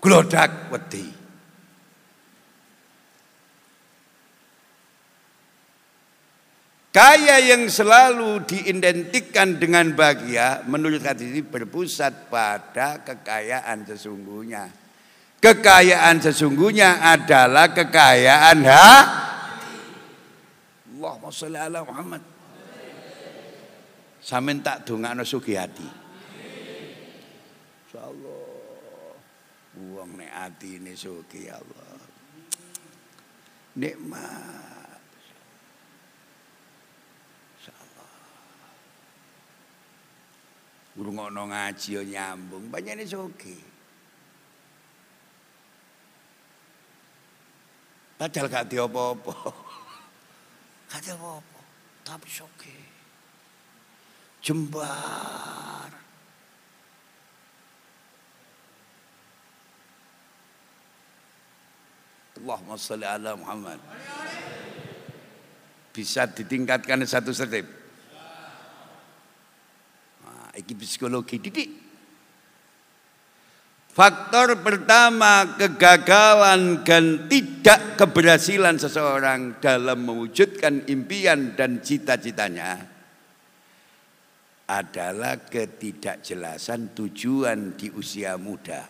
Glodak 0.00 0.72
wedi. 0.74 1.20
Kaya 6.90 7.38
yang 7.38 7.70
selalu 7.70 8.42
diidentikan 8.50 9.62
dengan 9.62 9.94
bahagia 9.94 10.66
menurut 10.66 11.06
hadis 11.06 11.30
ini 11.30 11.46
berpusat 11.46 12.26
pada 12.26 12.98
kekayaan 13.06 13.86
sesungguhnya. 13.86 14.66
Kekayaan 15.38 16.18
sesungguhnya 16.18 16.98
adalah 16.98 17.70
kekayaan 17.70 18.58
ha 18.66 18.88
Allahumma 21.00 21.30
sholli 21.32 21.56
ala 21.56 21.80
Muhammad. 21.86 22.29
Samin 24.20 24.60
tak 24.60 24.84
dongakno 24.84 25.24
sugih 25.24 25.56
hati. 25.56 25.88
Insyaallah. 27.88 29.16
Wong 29.96 30.10
nek 30.20 30.32
atine 30.32 30.92
sugih 30.92 31.48
ya 31.48 31.56
Allah. 31.56 31.98
Nikmat. 33.80 34.80
Ngrungokno 41.00 41.48
ngaji 41.48 41.88
yo 41.96 42.02
nyambung, 42.04 42.68
banyakne 42.68 43.08
soge. 43.08 43.56
Padahal 48.20 48.52
gak 48.52 48.68
di 48.68 48.76
apa-apa. 48.76 49.32
Gak 50.92 51.00
di 51.00 51.10
apa-apa, 51.14 51.60
tapi 52.04 52.28
soge. 52.28 52.79
Jembar. 54.40 55.88
Allahumma 62.40 62.76
salli 62.80 63.04
ala 63.04 63.36
Muhammad. 63.36 63.78
Bisa 65.92 66.24
ditingkatkan 66.24 67.04
satu 67.04 67.36
step 67.36 67.80
iki 70.60 70.76
psikologi 70.76 71.40
didik. 71.40 71.70
Faktor 73.90 74.62
pertama 74.62 75.58
kegagalan 75.58 76.86
dan 76.86 77.26
tidak 77.26 77.98
keberhasilan 77.98 78.78
seseorang 78.78 79.58
dalam 79.58 80.06
mewujudkan 80.06 80.86
impian 80.86 81.58
dan 81.58 81.82
cita-citanya 81.82 82.86
adalah 84.70 85.50
ketidakjelasan 85.50 86.94
tujuan 86.94 87.74
di 87.74 87.90
usia 87.90 88.38
muda. 88.38 88.86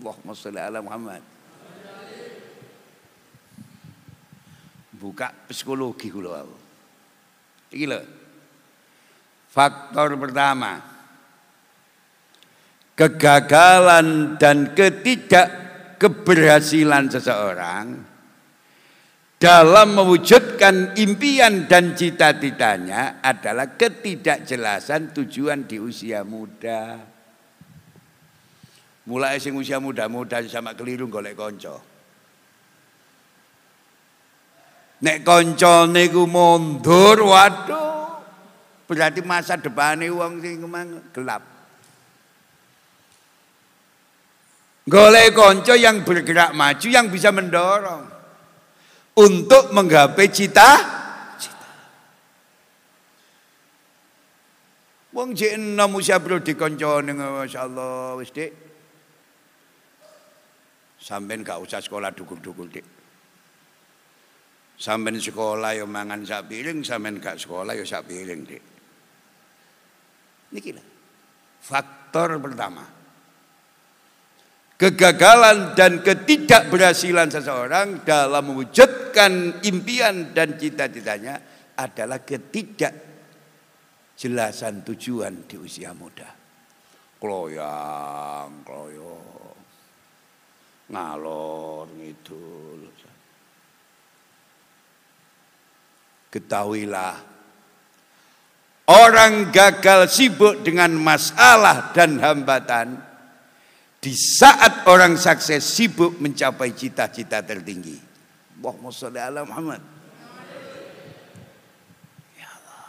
Allahumma 0.00 0.32
sholli 0.32 0.56
ala 0.56 0.80
Muhammad. 0.80 1.20
Buka 4.96 5.28
psikologi 5.52 6.08
kula. 6.08 6.48
Iki 7.68 7.84
lho. 7.84 8.00
Faktor 9.52 10.16
pertama 10.16 10.80
kegagalan 12.98 14.34
dan 14.42 14.74
ketidakkeberhasilan 14.74 17.06
seseorang 17.12 18.17
dalam 19.38 19.94
mewujudkan 19.94 20.98
impian 20.98 21.70
dan 21.70 21.94
cita-citanya 21.94 23.22
adalah 23.22 23.78
ketidakjelasan 23.78 25.14
tujuan 25.14 25.62
di 25.62 25.78
usia 25.78 26.26
muda. 26.26 26.98
Mulai 29.06 29.38
sing 29.38 29.54
usia 29.54 29.78
muda-muda 29.78 30.42
sama 30.50 30.74
keliru 30.74 31.06
golek 31.06 31.38
konco. 31.38 31.80
Nek 34.98 35.22
konco 35.22 35.86
niku 35.86 36.26
mundur, 36.26 37.22
waduh. 37.22 38.18
Berarti 38.90 39.22
masa 39.22 39.54
depannya 39.54 40.10
uang 40.10 40.42
sing 40.42 40.58
gelap. 41.14 41.42
Golek 44.82 45.30
konco 45.30 45.78
yang 45.78 46.02
bergerak 46.02 46.50
maju 46.58 46.88
yang 46.90 47.06
bisa 47.06 47.30
mendorong 47.30 48.17
untuk 49.18 49.74
menggapai 49.74 50.30
cita 50.30 50.70
cita. 51.34 51.66
Wong 55.10 55.34
jek 55.34 55.58
enom 55.58 55.98
usia 55.98 56.22
bro 56.22 56.38
dikoncone 56.38 57.10
masyaallah 57.10 58.14
wis 58.22 58.30
Dik. 58.30 58.52
Sampeyan 60.98 61.42
gak 61.42 61.58
usah 61.62 61.82
sekolah 61.82 62.14
dukul-dukul 62.14 62.70
Dik. 62.70 62.86
Sampeyan 64.78 65.18
sekolah 65.18 65.74
yo 65.74 65.90
mangan 65.90 66.22
sak 66.22 66.46
piring, 66.46 66.86
sampeyan 66.86 67.18
gak 67.18 67.42
sekolah 67.42 67.74
yo 67.74 67.82
sak 67.82 68.06
piring 68.06 68.40
Dik. 68.46 68.62
Niki 70.54 70.70
lah. 70.70 70.86
Faktor 71.58 72.38
pertama 72.38 72.98
kegagalan 74.78 75.74
dan 75.74 76.00
ketidakberhasilan 76.06 77.28
seseorang 77.34 78.06
dalam 78.06 78.54
mewujudkan 79.18 79.58
impian 79.66 80.30
dan 80.30 80.54
cita-citanya 80.54 81.42
adalah 81.74 82.22
ketidakjelasan 82.22 84.86
tujuan 84.86 85.42
di 85.50 85.58
usia 85.58 85.90
muda. 85.90 86.30
Kloyang, 87.18 88.62
kloyong, 88.62 89.58
ngalor, 90.94 91.90
ngidul. 91.98 92.86
Ketahuilah, 96.28 97.16
orang 98.92 99.48
gagal 99.50 100.12
sibuk 100.12 100.60
dengan 100.60 100.92
masalah 100.92 101.88
dan 101.96 102.20
hambatan 102.20 103.00
di 103.98 104.12
saat 104.12 104.84
orang 104.86 105.16
sukses 105.16 105.64
sibuk 105.64 106.20
mencapai 106.20 106.76
cita-cita 106.76 107.40
tertinggi. 107.42 108.07
Allahumma 108.58 108.90
sholli 108.90 109.22
ala 109.22 109.46
Muhammad. 109.46 109.78
Ya 112.34 112.50
Allah. 112.50 112.82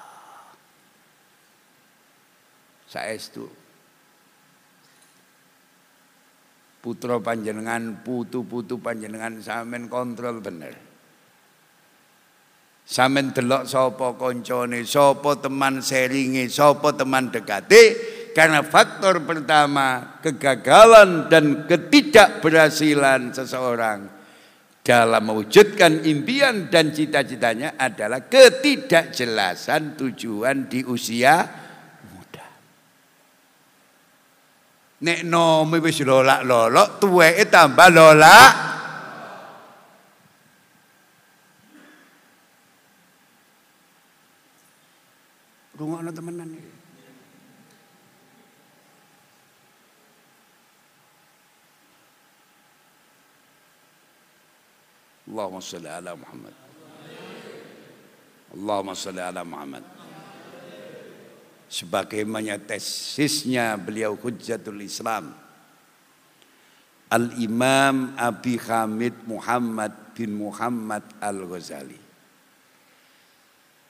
Saya 2.89 3.13
itu 3.13 3.45
putra 6.81 7.21
panjenengan, 7.21 8.01
putu-putu 8.01 8.81
panjenengan 8.81 9.37
samen 9.45 9.85
kontrol 9.85 10.41
bener. 10.41 10.73
Samen 12.89 13.29
delok 13.29 13.69
sapa 13.69 14.17
kancane, 14.17 14.81
sapa 14.81 15.37
teman 15.37 15.85
seringe, 15.85 16.49
sapa 16.49 16.97
teman 16.97 17.29
dekate, 17.29 17.93
karena 18.33 18.65
faktor 18.65 19.21
pertama 19.21 20.17
kegagalan 20.25 21.29
dan 21.29 21.69
ketidakberhasilan 21.69 23.37
seseorang 23.37 24.18
dalam 24.89 25.21
mewujudkan 25.21 26.01
impian 26.01 26.65
dan 26.73 26.89
cita-citanya 26.89 27.77
adalah 27.77 28.25
ketidakjelasan 28.25 29.93
tujuan 29.93 30.65
di 30.65 30.81
usia 30.81 31.45
muda. 32.09 32.45
Nek 35.05 35.19
nomi 35.29 35.77
wis 35.77 36.01
lolak-lolok 36.01 36.97
tuweke 36.97 37.45
tambah 37.53 37.85
lolak. 37.93 38.53
Rungokno 45.77 46.09
temenan 46.09 46.49
iki. 46.57 46.79
Allahumma 55.29 55.61
salli 55.61 55.85
ala 55.85 56.17
Muhammad. 56.17 56.55
Allahumma 58.49 58.97
salli 58.97 59.21
ala 59.21 59.45
Muhammad. 59.45 59.85
Sebagaimana 61.69 62.57
tesisnya 62.57 63.77
beliau 63.77 64.17
Hujjatul 64.17 64.81
Islam. 64.81 65.29
Al-Imam 67.13 68.17
Abi 68.17 68.57
Hamid 68.57 69.13
Muhammad 69.29 70.17
bin 70.17 70.33
Muhammad 70.33 71.05
Al-Ghazali. 71.21 72.09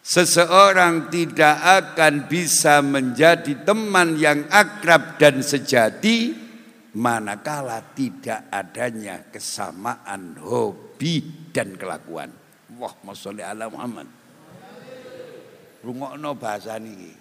Seseorang 0.03 1.07
tidak 1.07 1.55
akan 1.55 2.27
bisa 2.27 2.83
menjadi 2.83 3.63
teman 3.63 4.19
yang 4.19 4.43
akrab 4.51 5.15
dan 5.15 5.39
sejati 5.39 6.48
manakala 6.99 7.95
tidak 7.95 8.51
adanya 8.51 9.31
kesamaan 9.31 10.35
hobi 10.35 11.47
dan 11.55 11.79
kelakuan. 11.79 12.27
Wah, 12.75 12.91
sholli 13.15 13.39
ala 13.39 13.71
Muhammad. 13.71 14.07
Rungokno 15.79 16.35
bahasa 16.35 16.75
ini. 16.75 17.15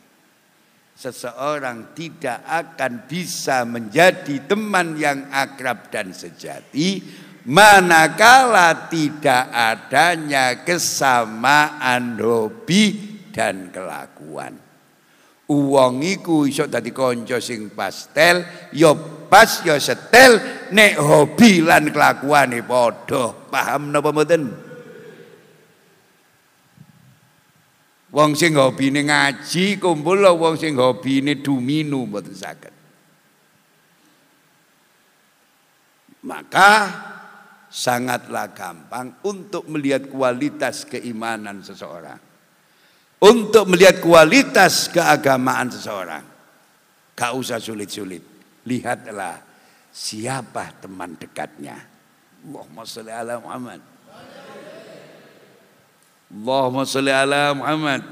Seseorang 0.99 1.95
tidak 1.95 2.43
akan 2.43 3.07
bisa 3.07 3.62
menjadi 3.62 4.51
teman 4.51 4.99
yang 4.99 5.31
akrab 5.31 5.95
dan 5.95 6.11
sejati 6.11 6.99
manakala 7.47 8.91
tidak 8.91 9.47
adanya 9.47 10.67
kesamaan 10.67 12.19
hobi 12.19 12.99
dan 13.31 13.71
kelakuan. 13.71 14.59
Uang 15.49 16.03
iku 16.03 16.45
iso 16.45 16.67
dadi 16.67 16.91
kanca 16.93 17.38
sing 17.41 17.73
pastel, 17.73 18.43
ya 18.75 18.93
pas 19.29 19.62
ya 19.64 19.77
setel 19.77 20.41
nek 20.73 20.99
hobi 20.99 21.64
lan 21.64 21.93
kelakuane 21.93 22.64
padha. 22.64 23.33
Paham 23.49 23.93
napa 23.93 24.11
mboten? 24.12 24.43
Wong 28.09 28.33
sing 28.33 28.57
hobine 28.57 29.05
ngaji 29.05 29.77
kumpul 29.77 30.25
wong 30.25 30.57
sing 30.57 30.81
hobine 30.81 31.45
duminu 31.45 32.09
mboten 32.09 32.33
saged. 32.33 32.73
Maka 36.25 36.73
sangatlah 37.73 38.53
gampang 38.53 39.17
untuk 39.25 39.64
melihat 39.69 40.09
kualitas 40.12 40.85
keimanan 40.85 41.64
seseorang. 41.64 42.21
Untuk 43.19 43.64
melihat 43.69 44.01
kualitas 44.05 44.93
keagamaan 44.93 45.73
seseorang. 45.73 46.25
Gak 47.17 47.33
usah 47.35 47.59
sulit-sulit. 47.59 48.23
Lihatlah 48.68 49.40
siapa 49.88 50.76
teman 50.85 51.16
dekatnya. 51.16 51.81
Allahumma 52.44 52.85
salli 52.85 53.12
ala 53.12 53.40
Muhammad. 53.40 53.81
Allahumma 56.28 56.85
salli 56.85 57.12
ala 57.12 57.57
Muhammad. 57.57 58.02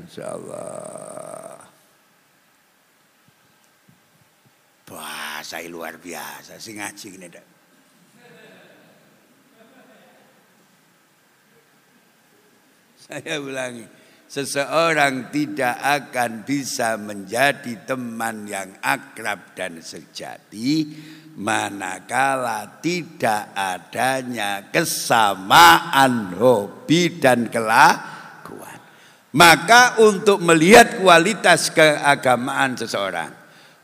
InsyaAllah. 0.00 1.60
Bahasa 4.84 5.60
luar 5.68 6.00
biasa 6.00 6.56
sing 6.56 6.80
ngaji 6.80 7.08
ini 7.20 7.28
dak. 7.28 7.46
Saya 13.04 13.36
ulangi, 13.36 13.84
seseorang 14.34 15.30
tidak 15.30 15.78
akan 15.78 16.42
bisa 16.42 16.98
menjadi 16.98 17.86
teman 17.86 18.50
yang 18.50 18.74
akrab 18.82 19.54
dan 19.54 19.78
sejati 19.78 20.90
manakala 21.38 22.82
tidak 22.82 23.54
adanya 23.54 24.74
kesamaan 24.74 26.34
hobi 26.34 27.22
dan 27.22 27.46
kelakuan. 27.46 28.78
Maka 29.38 30.02
untuk 30.02 30.42
melihat 30.42 30.98
kualitas 30.98 31.70
keagamaan 31.70 32.74
seseorang, 32.74 33.30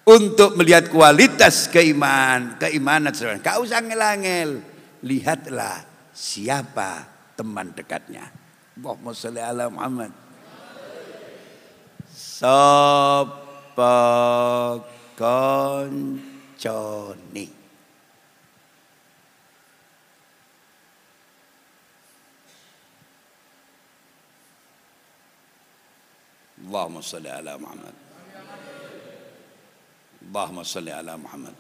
untuk 0.02 0.58
melihat 0.58 0.90
kualitas 0.90 1.70
keimanan, 1.70 2.58
keimanan 2.58 3.14
seseorang, 3.14 3.38
kau 3.38 3.62
usah 3.62 3.86
ngelangel, 3.86 4.58
lihatlah 5.06 5.86
siapa 6.10 7.06
teman 7.38 7.70
dekatnya. 7.70 8.26
Allahumma 8.80 9.14
ala 9.46 9.66
Muhammad. 9.70 10.19
Sapa 12.40 13.92
koncone. 15.12 16.16
Allahumma 26.64 27.04
salli 27.04 27.28
ala 27.28 27.60
Muhammad. 27.60 27.92
Allahumma 30.24 30.64
salli 30.64 30.96
ala 30.96 31.20
Muhammad. 31.20 31.52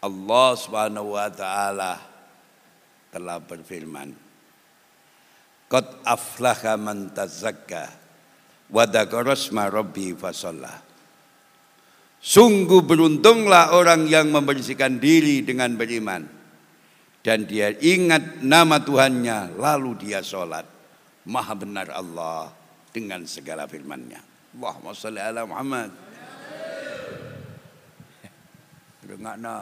Allah 0.00 0.48
Subhanahu 0.56 1.20
wa 1.20 1.28
taala 1.28 2.00
telah 3.12 3.36
berfirman 3.44 4.29
Qad 5.70 6.02
aflaha 6.02 6.74
man 6.74 7.14
tazakka 7.14 7.86
wa 8.74 8.82
dzakarasma 8.90 9.70
rabbi 9.70 10.10
fasalla 10.18 10.82
Sungguh 12.20 12.84
beruntunglah 12.84 13.72
orang 13.72 14.04
yang 14.10 14.28
membersihkan 14.34 15.00
diri 15.00 15.40
dengan 15.46 15.72
beriman 15.78 16.40
dan 17.20 17.44
dia 17.44 17.72
ingat 17.80 18.40
nama 18.44 18.80
Tuhannya 18.80 19.56
lalu 19.56 20.08
dia 20.08 20.20
sholat. 20.24 20.64
Maha 21.28 21.52
benar 21.52 21.92
Allah 21.92 22.48
dengan 22.92 23.24
segala 23.28 23.68
firman-Nya. 23.68 24.20
Allahumma 24.56 24.96
sholli 24.96 25.20
ala 25.20 25.44
Muhammad. 25.44 25.90
Rungokno. 29.04 29.56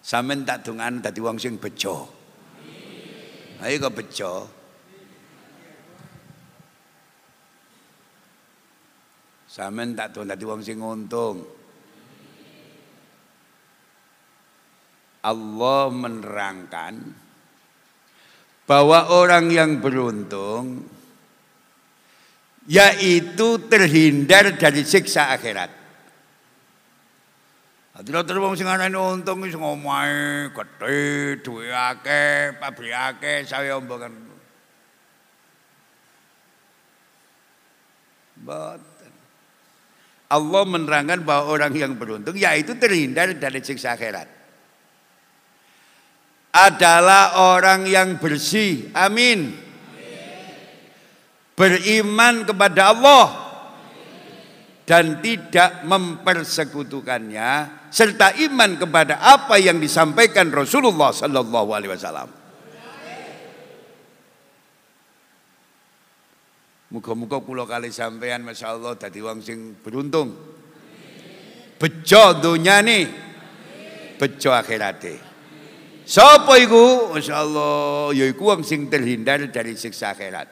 Sampeyan 0.00 0.46
tak 0.46 0.64
dongan 0.64 1.02
dadi 1.02 1.20
wong 1.20 1.36
sing 1.36 1.60
bejo. 1.60 2.08
Ayo 3.60 3.74
kok 3.80 3.94
bejo. 3.96 4.55
Sampeyan 9.56 9.96
tak 9.96 10.12
tuh 10.12 10.28
dadi 10.28 10.44
wong 10.44 10.60
sing 10.60 10.84
untung. 10.84 11.40
Allah 15.24 15.88
menerangkan 15.88 17.00
bahwa 18.68 19.16
orang 19.16 19.48
yang 19.48 19.80
beruntung 19.80 20.84
yaitu 22.68 23.56
terhindar 23.72 24.60
dari 24.60 24.84
siksa 24.84 25.32
akhirat. 25.32 25.72
Tidak 27.96 28.28
terus 28.28 28.44
wong 28.44 28.60
sing 28.60 28.68
arane 28.68 28.92
untung 28.92 29.40
wis 29.40 29.56
ngomahe 29.56 30.52
gedhe, 30.52 31.40
duwe 31.40 31.72
akeh, 31.72 32.60
pabrik 32.60 32.92
akeh, 32.92 33.48
sawe 33.48 33.64
ombokan. 33.72 34.12
Allah 40.26 40.62
menerangkan 40.66 41.22
bahwa 41.22 41.54
orang 41.54 41.72
yang 41.74 41.94
beruntung 41.94 42.34
yaitu 42.34 42.74
terhindar 42.74 43.30
dari 43.38 43.62
siksa 43.62 43.94
akhirat. 43.94 44.26
Adalah 46.50 47.54
orang 47.54 47.86
yang 47.86 48.16
bersih. 48.18 48.90
Amin. 48.96 49.54
Beriman 51.56 52.44
kepada 52.44 52.92
Allah 52.92 53.26
dan 54.86 55.18
tidak 55.18 55.82
mempersekutukannya 55.82 57.50
serta 57.90 58.38
iman 58.50 58.76
kepada 58.78 59.18
apa 59.18 59.58
yang 59.58 59.80
disampaikan 59.82 60.52
Rasulullah 60.52 61.10
sallallahu 61.10 61.74
alaihi 61.74 61.92
wasallam. 61.96 62.45
Muga-muga 66.86 67.42
kula 67.42 67.66
kali 67.66 67.90
sampean 67.90 68.46
masyaallah 68.46 68.94
dadi 68.94 69.18
wong 69.18 69.42
sing 69.42 69.74
beruntung. 69.82 70.30
Bejo 71.76 72.24
donyane. 72.38 73.10
Bejo 74.16 74.48
akhirate. 74.54 75.18
Sapa 76.06 76.54
iku? 76.62 77.10
Masyaallah 77.10 78.14
yaiku 78.14 78.54
wong 78.54 78.62
sing 78.62 78.86
terhindar 78.86 79.42
dari 79.50 79.74
siksa 79.74 80.14
akhirat. 80.14 80.46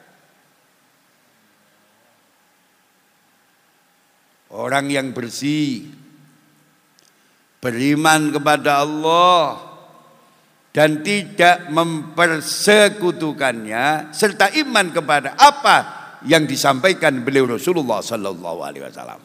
Orang 4.51 4.91
yang 4.91 5.15
bersih, 5.15 5.87
beriman 7.63 8.35
kepada 8.35 8.83
Allah 8.83 9.63
dan 10.75 11.07
tidak 11.07 11.71
mempersekutukannya 11.71 14.11
serta 14.11 14.51
iman 14.59 14.91
kepada 14.91 15.39
apa 15.39 16.04
yang 16.25 16.49
disampaikan 16.49 17.21
beliau 17.21 17.45
Rasulullah 17.45 18.01
sallallahu 18.01 18.61
alaihi 18.65 18.85
wasallam. 18.85 19.21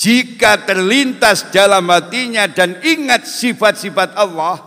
Jika 0.00 0.64
terlintas 0.64 1.52
dalam 1.52 1.84
hatinya 1.92 2.48
dan 2.48 2.80
ingat 2.80 3.28
sifat-sifat 3.28 4.16
Allah 4.16 4.64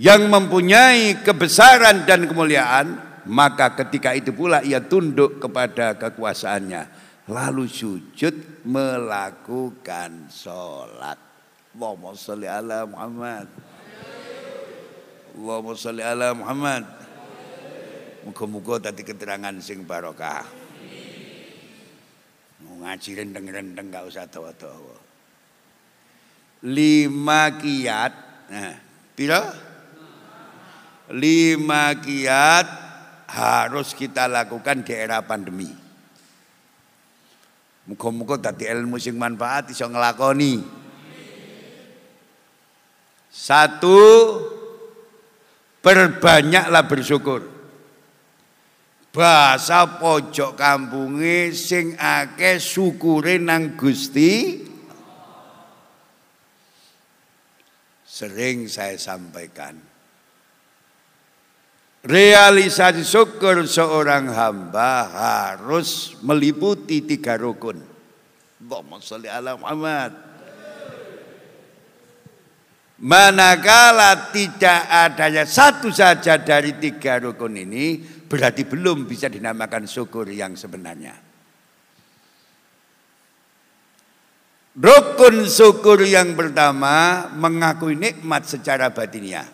yang 0.00 0.32
mempunyai 0.32 1.20
kebesaran 1.20 2.08
dan 2.08 2.24
kemuliaan, 2.24 2.96
maka 3.28 3.76
ketika 3.76 4.16
itu 4.16 4.32
pula 4.32 4.64
ia 4.64 4.80
tunduk 4.80 5.36
kepada 5.44 6.00
kekuasaannya. 6.00 7.04
Lalu 7.28 7.68
sujud 7.68 8.64
melakukan 8.64 10.32
sholat. 10.32 11.20
Allahumma 11.76 12.16
salli 12.16 12.48
ala 12.48 12.88
Muhammad. 12.88 13.46
Allahumma 15.36 15.76
salli 15.76 16.00
ala 16.00 16.32
Muhammad 16.32 17.01
Muka-muka 18.22 18.90
tadi 18.90 19.02
keterangan 19.02 19.54
sing 19.58 19.82
barokah 19.82 20.46
Mau 22.62 22.86
ngaji 22.86 23.10
rendeng-rendeng 23.18 23.90
gak 23.90 24.06
usah 24.06 24.26
tawa-tawa 24.30 24.96
Lima 26.62 27.50
kiat 27.58 28.32
Nah, 28.52 28.76
pira? 29.16 29.48
Lima 31.08 31.96
kiat 31.96 32.68
harus 33.32 33.96
kita 33.96 34.28
lakukan 34.28 34.84
di 34.84 34.92
era 34.92 35.24
pandemi. 35.24 35.72
Muka-muka 37.88 38.36
tadi 38.36 38.68
ilmu 38.68 39.00
sing 39.00 39.16
manfaat 39.16 39.72
iso 39.72 39.88
ngelakoni. 39.88 40.60
Satu, 43.32 44.00
perbanyaklah 45.80 46.84
bersyukur. 46.84 47.51
Bahasa 49.12 50.00
pojok 50.00 50.56
kampunge 50.56 51.52
sing 51.52 51.92
akeh 52.00 52.56
syukure 52.56 53.36
nang 53.36 53.76
Gusti 53.76 54.64
Sering 58.12 58.68
saya 58.68 59.00
sampaikan. 59.00 59.72
Realisasi 62.04 63.08
syukur 63.08 63.64
seorang 63.64 64.28
hamba 64.28 65.08
harus 65.08 66.12
meliputi 66.20 67.00
tiga 67.08 67.40
rukun. 67.40 67.80
Allahumma 68.60 69.00
sholli 69.00 69.32
ala 69.32 69.56
Muhammad. 69.56 70.12
Manakala 73.02 74.28
tidak 74.28 74.82
adanya 74.92 75.48
satu 75.48 75.88
saja 75.88 76.36
dari 76.36 76.76
tiga 76.76 77.16
rukun 77.16 77.64
ini, 77.64 77.98
berarti 78.32 78.64
belum 78.64 79.04
bisa 79.04 79.28
dinamakan 79.28 79.84
syukur 79.84 80.24
yang 80.32 80.56
sebenarnya. 80.56 81.12
Rukun 84.72 85.44
syukur 85.44 86.00
yang 86.00 86.32
pertama 86.32 87.28
mengakui 87.36 87.92
nikmat 87.92 88.48
secara 88.48 88.88
batiniah. 88.88 89.44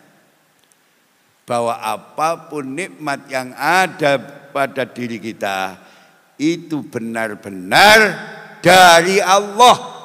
Bahwa 1.43 1.75
apa 1.75 2.47
pun 2.47 2.71
nikmat 2.71 3.27
yang 3.27 3.51
ada 3.59 4.15
pada 4.55 4.87
diri 4.87 5.19
kita 5.19 5.75
itu 6.39 6.87
benar-benar 6.87 7.99
dari 8.63 9.19
Allah. 9.19 9.99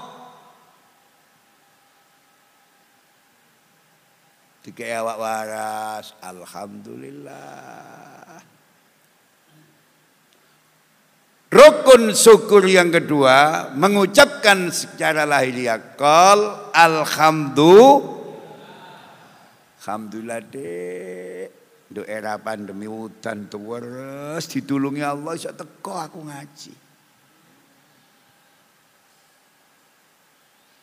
Tiga 4.65 5.03
awak 5.03 5.17
waras, 5.19 6.15
Alhamdulillah. 6.23 8.12
Rukun 11.53 12.17
syukur 12.17 12.65
yang 12.65 12.89
kedua 12.89 13.69
mengucapkan 13.77 14.73
secara 14.73 15.21
lahiriah 15.21 15.93
kol 15.93 16.73
alhamdulillah. 16.73 18.01
Alhamdulillah 19.77 20.39
dek. 20.49 21.47
Do 21.93 22.01
era 22.09 22.41
pandemi 22.41 22.89
hutan 22.89 23.45
terus 23.45 24.49
ditulungi 24.49 25.05
Allah 25.05 25.37
iso 25.37 25.53
teko 25.53 25.93
aku 25.93 26.25
ngaji. 26.25 26.73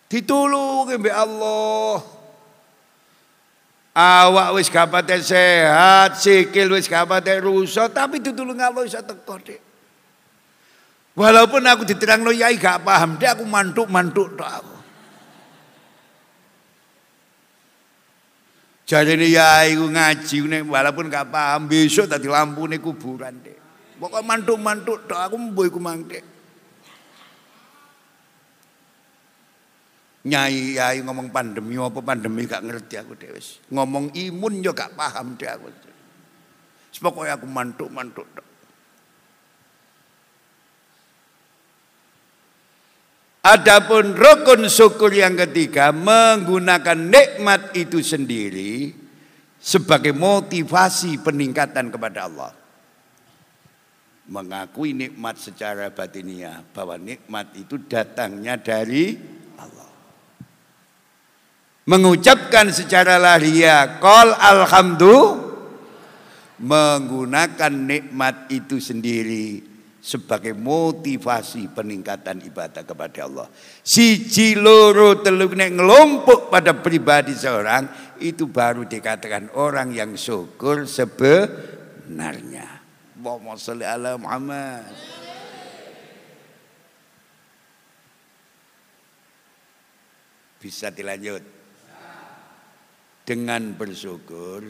Ditulungi 0.06 0.94
mbek 1.02 1.16
Allah. 1.18 1.98
Awak 3.90 4.48
wis 4.54 4.70
gak 4.70 4.86
sehat, 5.18 6.14
sikil 6.14 6.70
wis 6.78 6.86
gak 6.86 7.10
rusak, 7.42 7.90
tapi 7.90 8.22
ditulungi 8.22 8.62
Allah 8.62 8.86
iso 8.86 9.02
teko 9.02 9.34
dek. 9.42 9.69
Walaupun 11.18 11.66
aku 11.66 11.82
diterang 11.82 12.22
lo 12.22 12.30
yai 12.30 12.54
gak 12.54 12.86
paham, 12.86 13.18
dia 13.18 13.34
aku 13.34 13.42
mantuk-mantuk 13.42 14.38
tok 14.38 14.46
aku. 14.46 14.76
Jadi 18.86 19.18
ini 19.18 19.34
yai 19.34 19.74
aku 19.74 19.86
ngaji 19.90 20.66
walaupun 20.66 21.10
gak 21.10 21.30
paham 21.30 21.66
besok 21.66 22.10
tadi 22.10 22.30
lampu 22.30 22.66
nih 22.66 22.78
kuburan 22.78 23.38
deh. 23.42 23.58
Pokoknya 23.98 24.26
mantuk-mantuk 24.26 25.06
tok 25.10 25.18
aku 25.18 25.36
mboy 25.38 25.66
ku 25.70 25.82
mangke. 25.82 26.22
Nyai 30.20 30.78
yai 30.78 31.00
ngomong 31.00 31.32
pandemi 31.32 31.74
apa 31.80 32.00
pandemi 32.04 32.44
gak 32.44 32.60
ngerti 32.60 33.00
aku 33.00 33.16
deh 33.16 33.32
Ngomong 33.72 34.14
imun 34.14 34.62
yo 34.62 34.70
gak 34.70 34.94
paham 34.94 35.34
deh 35.34 35.50
aku. 35.50 35.70
Pokoknya 37.02 37.34
aku 37.38 37.46
mantuk-mantuk 37.50 38.26
tok. 38.34 38.49
Adapun 43.40 44.12
rukun 44.12 44.68
syukur 44.68 45.08
yang 45.16 45.32
ketiga 45.32 45.96
menggunakan 45.96 46.92
nikmat 46.92 47.72
itu 47.72 48.04
sendiri 48.04 48.92
sebagai 49.56 50.12
motivasi 50.12 51.24
peningkatan 51.24 51.88
kepada 51.88 52.28
Allah. 52.28 52.52
Mengakui 54.28 54.92
nikmat 54.92 55.40
secara 55.40 55.88
batiniah 55.88 56.60
bahwa 56.76 57.00
nikmat 57.00 57.56
itu 57.56 57.80
datangnya 57.80 58.60
dari 58.60 59.16
Allah. 59.56 59.90
Mengucapkan 61.88 62.68
secara 62.68 63.16
lahiriah 63.16 63.98
kol 64.04 64.36
alhamdulillah 64.36 65.48
menggunakan 66.60 67.72
nikmat 67.72 68.52
itu 68.52 68.76
sendiri 68.84 69.69
sebagai 70.00 70.56
motivasi 70.56 71.68
peningkatan 71.76 72.40
ibadah 72.48 72.82
kepada 72.82 73.28
Allah. 73.28 73.48
Siji 73.84 74.56
loro 74.56 75.20
teluk 75.20 75.52
nek 75.52 75.76
ngelompok 75.76 76.48
pada 76.48 76.72
pribadi 76.72 77.36
seorang 77.36 78.16
itu 78.20 78.48
baru 78.48 78.88
dikatakan 78.88 79.52
orang 79.60 79.92
yang 79.92 80.16
syukur 80.16 80.88
sebenarnya. 80.88 82.80
Allahumma 83.20 83.60
sholli 83.60 83.84
ala 83.84 84.16
Muhammad. 84.16 84.88
Bisa 90.60 90.88
dilanjut. 90.88 91.44
Dengan 93.24 93.76
bersyukur 93.76 94.64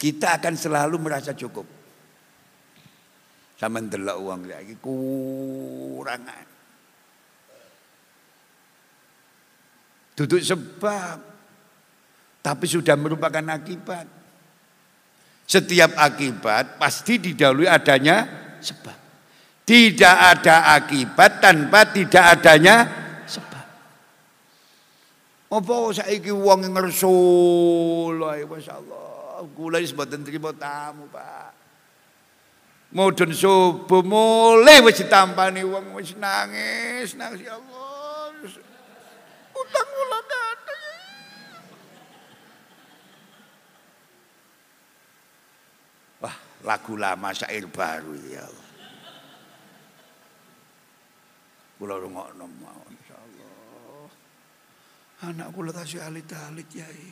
kita 0.00 0.40
akan 0.40 0.58
selalu 0.58 0.96
merasa 0.98 1.30
cukup. 1.30 1.81
Sama 3.62 3.78
ndelok 3.78 4.18
uang 4.18 4.42
lagi 4.50 4.74
kurangan. 4.82 6.46
Duduk 10.18 10.42
sebab. 10.42 11.18
Tapi 12.42 12.66
sudah 12.66 12.98
merupakan 12.98 13.54
akibat. 13.54 14.10
Setiap 15.46 15.94
akibat 15.94 16.74
pasti 16.74 17.22
didahului 17.22 17.70
adanya 17.70 18.26
sebab. 18.58 18.98
Tidak 19.62 20.16
ada 20.34 20.74
akibat 20.74 21.38
tanpa 21.38 21.86
tidak 21.86 22.34
adanya 22.34 22.82
sebab. 23.30 23.66
Apa 25.54 25.74
saiki 26.02 26.34
wong 26.34 26.66
ngerso 26.66 27.14
lha 28.10 28.42
masyaallah. 28.42 29.46
Kula 29.54 29.78
wis 29.78 29.94
mboten 29.94 30.26
trimo 30.26 30.50
tamu, 30.50 31.06
Pak. 31.14 31.61
Mudun 32.92 33.32
subuh 33.32 34.04
mulai 34.04 34.84
wis 34.84 35.00
ditampani 35.00 35.64
wong 35.64 35.96
wis 35.96 36.12
nangis, 36.20 37.16
nangis 37.16 37.40
ya 37.40 37.56
Allah. 37.56 38.36
Utang 39.56 39.88
kula 39.88 40.18
ada. 40.20 40.80
Wah, 46.20 46.36
lagu 46.68 46.92
lama 47.00 47.32
syair 47.32 47.64
baru 47.64 48.12
ya 48.28 48.44
Allah. 48.44 48.70
Kula 51.80 51.96
rungokno 51.96 52.44
mau 52.60 52.84
insyaallah. 52.92 54.08
Anak 55.32 55.48
kula 55.56 55.72
tasih 55.72 56.04
alit-alit 56.04 56.68
yai. 56.76 57.08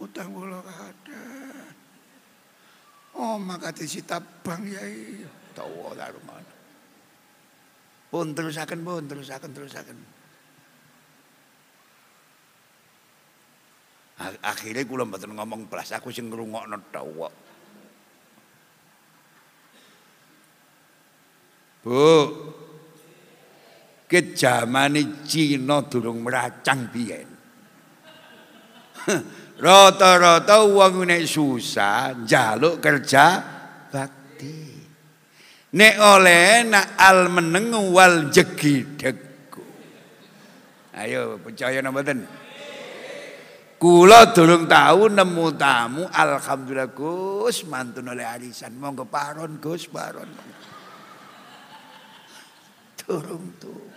Utang 0.00 0.32
kula 0.32 0.64
ada. 0.64 1.24
Oh 3.18 3.36
maka 3.38 3.74
si 3.74 4.02
tabang 4.06 4.62
ya 4.66 4.82
tahu 5.56 5.94
lah 5.98 6.10
rumah. 6.14 6.38
Pun 8.10 8.34
terusakan 8.34 8.82
pun 8.82 9.06
terusakan 9.06 9.50
terusakan. 9.54 9.98
Akhirnya 14.44 14.84
kula 14.84 15.08
mboten 15.08 15.32
ngomong 15.32 15.70
belas 15.70 15.94
aku 15.96 16.12
sing 16.12 16.28
ngrungokno 16.28 16.76
tok. 16.92 17.32
Bu. 21.80 22.04
Kejamane 24.10 25.22
Cina 25.22 25.86
durung 25.86 26.26
meracang 26.26 26.90
biyen. 26.90 27.30
Rata-rata 29.60 30.64
wong 30.64 31.04
nek 31.04 31.28
susah 31.28 32.16
njaluk 32.24 32.80
kerja 32.80 33.24
bakti. 33.92 34.80
Nek 35.76 35.94
oleh 36.00 36.64
nak 36.64 36.96
al 36.96 37.28
meneng 37.28 37.92
wal 37.92 38.32
jegidegu. 38.32 39.60
Ayo 40.96 41.36
percaya 41.44 41.84
napa 41.84 42.00
mboten? 42.00 42.18
Kula 43.80 44.32
durung 44.32 44.64
tahu 44.64 45.08
nemu 45.08 45.46
tamu 45.56 46.04
alhamdulillah 46.08 46.92
Gus 46.92 47.64
mantun 47.68 48.12
oleh 48.12 48.24
arisan 48.24 48.76
monggo 48.80 49.04
paron 49.08 49.60
Gus 49.60 49.88
paron. 49.92 50.28
Durung 52.96 53.56
tuh. 53.60 53.89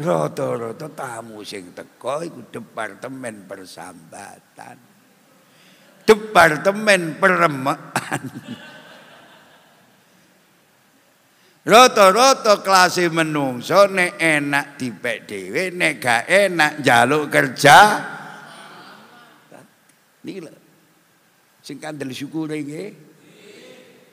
Rata-rata 0.00 0.88
tamu 0.88 1.44
sing 1.44 1.76
teko 1.76 2.24
iku 2.24 2.40
departemen 2.48 3.44
persambatan. 3.44 4.76
Departemen 6.08 7.20
peremekan. 7.20 8.22
Rata-rata 11.60 12.64
kelas 12.64 12.96
menungso 13.12 13.84
nek 13.92 14.16
enak 14.16 14.80
dipek 14.80 15.28
dhewe, 15.28 15.68
nek 15.76 16.00
gak 16.00 16.24
enak 16.24 16.80
njaluk 16.80 17.28
kerja. 17.28 17.78
Niki 20.24 20.40
lho. 20.40 20.52
Sing 21.60 21.76
kandel 21.76 22.16
syukur. 22.16 22.48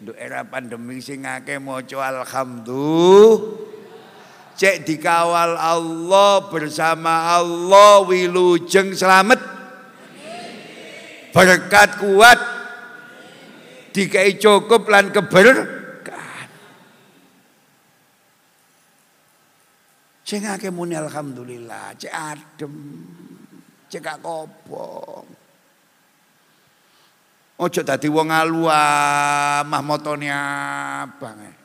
Nduk 0.04 0.18
era 0.20 0.44
pandemi 0.44 1.00
sing 1.00 1.24
akeh 1.24 1.64
maca 1.64 2.12
alhamdulillah. 2.12 3.77
Cek 4.58 4.90
dikawal 4.90 5.54
Allah 5.54 6.50
bersama 6.50 7.38
Allah 7.38 8.02
wilujeng 8.02 8.98
selamat. 8.98 9.38
Berkat 11.30 12.02
kuat. 12.02 12.40
Dikai 13.94 14.38
cukup 14.38 14.90
lan 14.90 15.10
keber 15.14 15.78
Sing 20.28 20.44
akeh 20.44 20.68
muni 20.68 20.92
alhamdulillah, 20.92 21.96
cek 21.96 22.12
adem, 22.12 22.76
cek 23.88 24.04
gak 24.04 24.20
kobong. 24.20 25.24
Ojo 27.64 27.82
dadi 27.82 28.12
wong 28.12 28.28
alu 28.36 28.68
mah 28.68 29.82
motone 29.88 30.28
abang. 30.28 31.57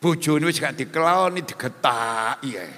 Bojone 0.00 0.48
wis 0.48 0.56
gak 0.56 0.80
dikeloni 0.80 1.44
digetaki 1.44 2.56
ae. 2.56 2.72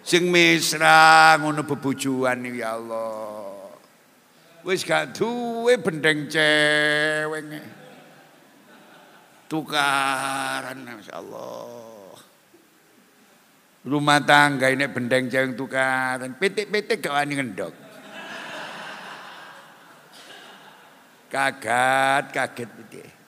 Sing 0.00 0.32
mesra 0.32 1.36
ngono 1.36 1.60
bebujuan 1.68 2.40
ya 2.56 2.80
Allah. 2.80 3.68
Wis 4.64 4.80
gak 4.80 5.12
duwe 5.12 5.76
bendeng 5.76 6.24
cewek 6.32 7.60
tukaran 9.44 10.80
Masya 10.80 11.20
Allah. 11.20 12.16
Rumah 13.84 14.20
tangga 14.24 14.72
ini 14.72 14.88
bendeng 14.88 15.28
jeng 15.28 15.52
tukaran. 15.52 16.32
Pitik-pitik 16.40 17.04
gak 17.04 17.12
wani 17.12 17.36
ngendok 17.36 17.90
kaget 21.30 22.24
kaget 22.34 22.68
pitik 22.74 23.19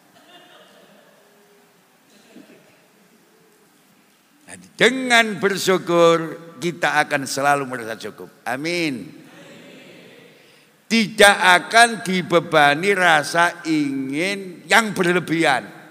dengan 4.76 5.36
bersyukur 5.38 6.16
kita 6.58 7.00
akan 7.06 7.28
selalu 7.28 7.68
merasa 7.68 7.98
cukup 7.98 8.30
amin 8.48 9.22
tidak 10.88 11.36
akan 11.62 12.04
dibebani 12.04 12.92
rasa 12.92 13.64
ingin 13.64 14.68
yang 14.68 14.92
berlebihan 14.92 15.82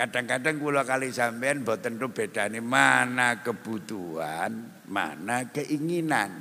Kadang-kadang 0.00 0.56
kula 0.56 0.80
kali 0.80 1.12
sampean 1.12 1.60
mboten 1.60 2.00
bedane 2.00 2.64
mana 2.64 3.44
kebutuhan, 3.44 4.80
mana 4.88 5.44
keinginan. 5.52 6.40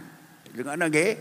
Ngono 0.56 0.88
nggih? 0.88 1.12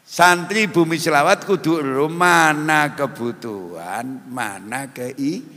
Santri 0.00 0.72
bumi 0.72 0.96
selawat 0.96 1.44
kudu 1.44 1.84
mana 2.08 2.96
kebutuhan, 2.96 4.24
mana 4.32 4.88
keinginan. 4.88 5.55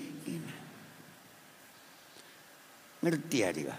Ngerti 3.00 3.38
ya 3.39 3.50
dia? 3.56 3.78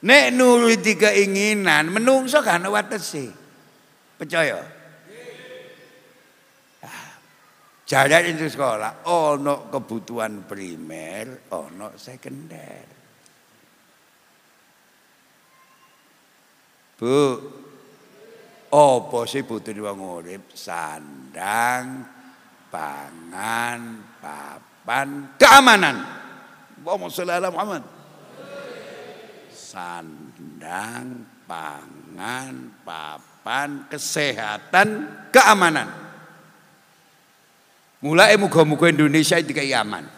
Nek 0.00 0.24
nuruti 0.32 0.96
keinginan, 0.96 1.92
menungso 1.92 2.40
kan 2.40 2.64
watesi. 2.68 3.28
Percaya? 4.16 4.80
Jalan 7.90 8.22
itu 8.30 8.46
sekolah, 8.46 9.02
ono 9.10 9.66
kebutuhan 9.66 10.46
primer, 10.46 11.50
ono 11.50 11.98
sekunder. 11.98 12.86
Bu, 16.94 17.18
apa 18.70 19.18
sih 19.26 19.42
butuh 19.42 19.74
wong 19.74 19.98
urip? 20.06 20.54
Sandang, 20.54 22.06
pangan, 22.70 23.80
papan, 24.22 25.34
keamanan. 25.34 26.19
Allahumma 26.80 27.12
sholli 27.12 27.32
ala 27.36 27.52
Muhammad. 27.52 27.84
Sandang, 29.52 31.28
pangan, 31.44 32.54
papan, 32.82 33.84
kesehatan, 33.92 34.88
keamanan. 35.28 35.88
Mulai 38.00 38.40
muga-muga 38.40 38.88
Indonesia 38.88 39.36
dikai 39.36 39.76
aman. 39.76 40.08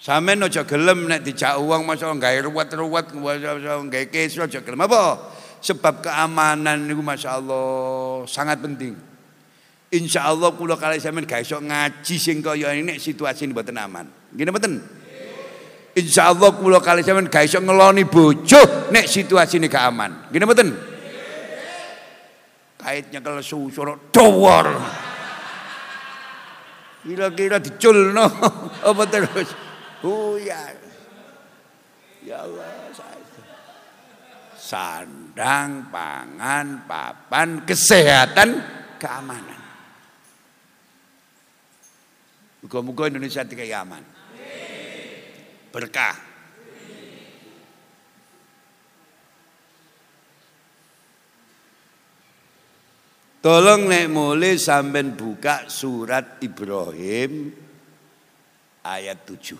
Sampeyan 0.00 0.48
aja 0.48 0.64
gelem 0.64 1.12
nek 1.12 1.20
dijak 1.26 1.60
uang 1.60 1.84
masa 1.84 2.08
gawe 2.08 2.38
ruwet-ruwet 2.48 3.12
gawe 3.12 4.04
kes 4.08 4.40
aja 4.40 4.64
gelem 4.64 4.80
apa? 4.86 5.28
Sebab 5.60 6.00
keamanan 6.06 6.88
niku 6.88 7.04
Allah 7.04 8.24
sangat 8.24 8.64
penting. 8.64 8.96
Insya 9.90 10.30
Allah 10.30 10.54
kula 10.54 10.78
kali 10.78 11.02
sampean 11.02 11.26
gak 11.26 11.44
iso 11.44 11.58
ngaji 11.58 12.16
sing 12.16 12.40
kaya 12.40 12.72
ini 12.78 12.96
situasi 12.96 13.44
ini 13.44 13.52
mboten 13.52 13.76
aman. 13.76 14.19
Gini 14.30 14.48
mboten? 14.50 14.74
Insya 15.98 16.30
Allah 16.30 16.54
kula 16.54 16.78
kali 16.78 17.02
sampean 17.02 17.26
gak 17.26 17.50
iso 17.50 17.58
ngeloni 17.58 18.06
bojo 18.06 18.90
nek 18.94 19.10
situasi 19.10 19.58
ini 19.58 19.66
gak 19.66 19.90
aman. 19.90 20.30
Gini 20.30 20.46
mboten? 20.46 20.68
Kaitnya 22.78 23.20
kalau 23.20 23.42
susur 23.42 24.08
dawar. 24.14 24.70
Kira-kira 27.00 27.58
diculno 27.58 28.28
apa 28.88 29.02
terus? 29.08 29.48
Oh 30.04 30.36
ya. 30.36 30.78
Ya 32.20 32.44
Allah, 32.44 32.90
sandang, 34.70 35.90
pangan, 35.90 36.86
papan, 36.86 37.64
kesehatan, 37.66 38.60
keamanan. 39.02 39.58
Muka-muka 42.62 43.08
Indonesia 43.10 43.42
tiga 43.42 43.64
aman. 43.82 44.19
Berkah. 45.70 46.30
Tolong 53.40 53.88
nek 53.88 54.12
mulai 54.12 54.60
sampean 54.60 55.16
buka 55.16 55.64
surat 55.72 56.36
Ibrahim 56.44 57.48
ayat 58.84 59.24
7. 59.24 59.56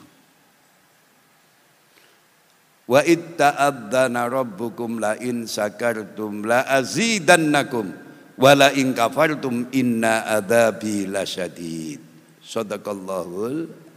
Wa 2.84 3.00
itta'adzana 3.00 4.28
rabbukum 4.28 5.00
la 5.00 5.16
in 5.16 5.48
sakartum 5.48 6.44
la 6.44 6.68
azidannakum 6.68 7.88
wa 8.36 8.52
la 8.52 8.68
in 8.76 8.92
kafartum 8.92 9.72
inna 9.72 10.28
adzabi 10.28 11.08
lasyadid. 11.08 12.04
Sadaqallahul. 12.44 13.88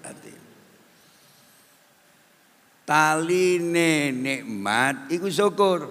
Taline 2.83 4.11
nikmat 4.11 5.07
iku 5.07 5.31
syukur. 5.31 5.87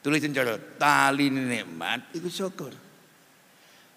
Tulisin 0.00 0.32
jorot, 0.32 0.80
tali 0.80 1.28
nikmat 1.28 2.12
itu 2.16 2.28
syukur. 2.32 2.72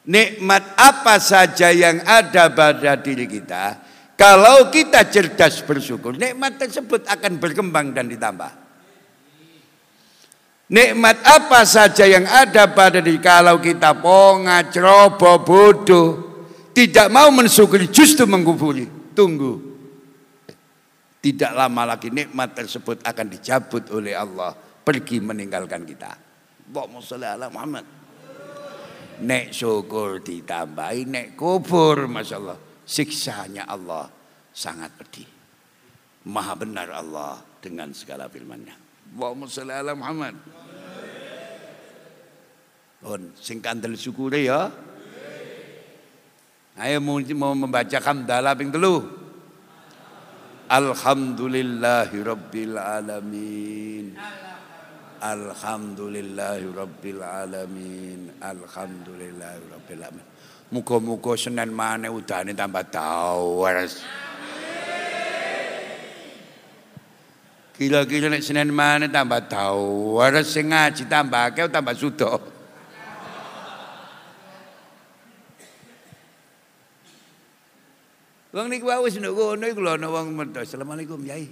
Nikmat 0.04 0.76
apa 0.76 1.16
saja 1.16 1.72
yang 1.72 2.04
ada 2.04 2.51
pada 2.51 2.99
diri 2.99 3.24
kita, 3.24 3.80
kalau 4.20 4.68
kita 4.68 5.08
cerdas 5.08 5.64
bersyukur, 5.64 6.20
nikmat 6.20 6.60
tersebut 6.60 7.08
akan 7.08 7.39
berkembang 7.39 7.95
dan 7.95 8.12
ditambah. 8.12 8.51
Nikmat 10.68 11.24
apa 11.24 11.64
saja 11.64 12.04
yang 12.04 12.28
ada 12.28 12.68
pada 12.72 12.99
diri 12.99 13.20
kalau 13.24 13.64
kita 13.64 13.95
ponga, 13.99 14.68
ceroboh, 14.68 15.39
bodoh, 15.39 16.08
tidak 16.76 17.08
mau 17.08 17.32
mensyukuri, 17.32 17.88
justru 17.88 18.28
mengkufuri. 18.28 19.16
Tunggu. 19.16 19.72
Tidak 21.24 21.55
lama 21.55 21.88
lagi 21.88 22.11
nikmat 22.11 22.51
tersebut 22.51 22.99
akan 22.99 23.28
dicabut 23.32 23.88
oleh 23.95 24.11
Allah 24.11 24.51
pergi 24.84 25.24
meninggalkan 25.24 25.88
kita. 25.88 26.11
Allahumma 26.67 26.99
sholli 26.99 27.24
ala 27.24 27.47
Muhammad. 27.47 27.88
Nek 29.24 29.55
syukur 29.55 30.19
ditambahi, 30.19 31.07
nek 31.07 31.28
kubur, 31.39 32.11
Masya 32.11 32.36
Allah. 32.43 32.59
Siksanya 32.84 33.63
Allah 33.71 34.11
sangat 34.51 34.91
pedih. 34.99 35.24
Maha 36.28 36.59
benar 36.59 36.91
Allah 36.91 37.39
dengan 37.63 37.95
segala 37.95 38.28
firman-Nya. 38.28 38.76
Allahumma 39.15 39.47
sholli 39.47 39.71
ala 39.71 39.95
Muhammad. 39.95 40.36
On 43.07 43.32
sing 43.39 43.63
kandel 43.63 43.95
syukure 43.95 44.43
ya. 44.43 44.67
Ayo 46.76 46.99
mau 46.99 47.55
membaca 47.55 47.95
hamdalah 48.03 48.59
ping 48.59 48.76
telu. 48.76 49.22
Alhamdulillahi 50.70 52.24
rabbil 52.24 52.78
alamin. 52.80 54.16
Alhamdulillahi 55.20 56.72
rabbil 56.72 57.20
alamin. 57.24 58.32
Alhamdulillahi 58.39 59.59
rabbil 59.68 60.03
alamin. 60.03 60.28
Muga-muga 60.72 61.36
Senin 61.36 61.70
maneh 61.76 62.07
udane 62.07 62.55
tambah 62.55 62.88
dawas. 62.88 64.01
Kira-kira 67.74 68.30
nek 68.30 68.45
Senin 68.45 68.72
maneh 68.72 69.11
tambah 69.11 69.49
dawas 69.49 70.47
sing 70.47 70.72
tambah 71.09 71.43
akeh 71.51 71.68
tambah 71.68 71.95
sudo. 71.97 72.53
Wong 78.54 78.70
niku 78.70 78.86
wae 78.86 79.01
wis 79.01 79.18
nduk 79.18 79.34
ngono 79.34 79.66
iku 79.66 79.82
lho 79.82 79.97
ana 79.97 80.14
wong 80.14 80.30
medhos. 80.38 80.70
Assalamualaikum 80.70 81.18
Yai. 81.26 81.49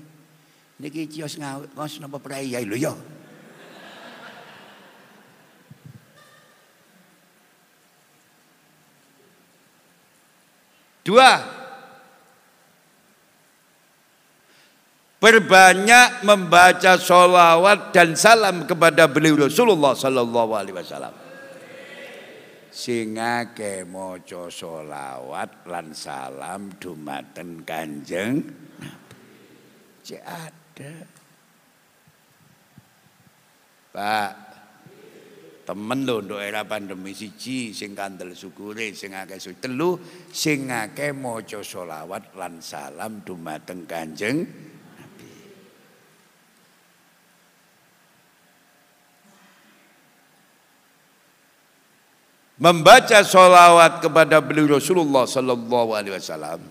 Niki 0.78 1.10
cios 1.10 1.34
ngos 1.41 1.97
napa 1.97 2.22
prei 2.22 2.54
Yai 2.54 2.66
lho 2.70 2.78
ya. 2.78 2.93
Dua, 11.02 11.41
Perbanyak 15.22 16.26
membaca 16.26 16.97
sholawat 16.97 17.93
dan 17.93 18.18
salam 18.18 18.66
kepada 18.66 19.06
beliau 19.06 19.45
Rasulullah 19.45 19.93
Sallallahu 19.93 20.58
Alaihi 20.58 20.74
Wasallam 20.74 21.14
sing 22.72 23.19
akeh 23.19 23.84
maca 23.84 24.47
selawat 24.47 25.67
lan 25.67 25.91
salam 25.91 26.72
dumateng 26.80 27.67
Kanjeng 27.67 28.39
Nabi. 28.80 30.17
ada. 30.24 30.95
Pak, 33.91 34.32
temen 35.67 36.07
lho 36.07 36.24
untuk 36.24 36.39
era 36.39 36.63
pandemi 36.63 37.11
siji 37.11 37.76
sing 37.76 37.91
kandel 37.91 38.32
syukure 38.32 38.95
sing 38.95 39.11
akeh 39.11 39.36
telu 39.59 39.99
sing 40.32 40.72
akeh 40.72 41.11
maca 41.11 41.59
selawat 41.59 42.39
lan 42.39 42.63
salam 42.63 43.19
dumateng 43.28 43.84
Kanjeng 43.84 44.70
membaca 52.62 53.26
sholawat 53.26 54.05
kepada 54.05 54.38
beliau 54.38 54.78
Rasulullah 54.78 55.26
Sallallahu 55.26 55.97
Alaihi 55.97 56.14
Wasallam, 56.14 56.62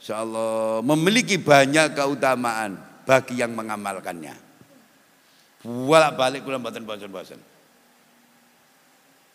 insyaallah 0.00 0.80
memiliki 0.80 1.36
banyak 1.36 1.92
keutamaan 1.92 2.80
bagi 3.04 3.44
yang 3.44 3.52
mengamalkannya. 3.52 4.32
Walak 5.64 6.16
balik 6.16 6.40
kula 6.44 6.56
mboten 6.56 6.88
bosan-bosan. 6.88 7.40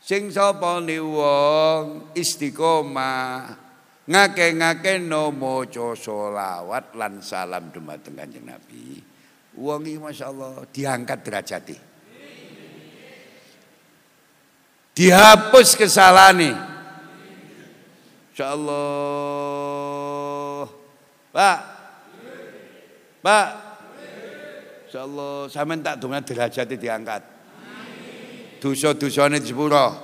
Sing 0.01 0.33
sapa 0.33 0.81
ni 0.81 0.97
wong 0.97 2.13
istiqomah 2.17 3.45
ngake-ngake 4.09 5.05
no 5.05 5.29
maca 5.29 5.93
sholawat 5.93 6.97
lan 6.97 7.21
salam 7.21 7.69
dumateng 7.69 8.17
Kanjeng 8.17 8.45
Nabi. 8.45 9.05
Wong 9.59 9.85
iki 9.85 9.99
masyaallah 10.01 10.65
diangkat 10.71 11.19
derajatnya 11.21 11.88
dihapus 14.99 15.79
kesalahan 15.79 16.59
insyaallah. 18.35 18.79
Pak. 21.31 21.59
Pak. 23.23 23.47
Insyaallah. 24.91 25.47
Sampean 25.47 25.79
tak 25.79 26.03
dongan 26.03 26.19
derajat 26.19 26.67
diangkat. 26.67 27.23
Dosa-dosane 28.59 29.39
disepuro. 29.39 29.95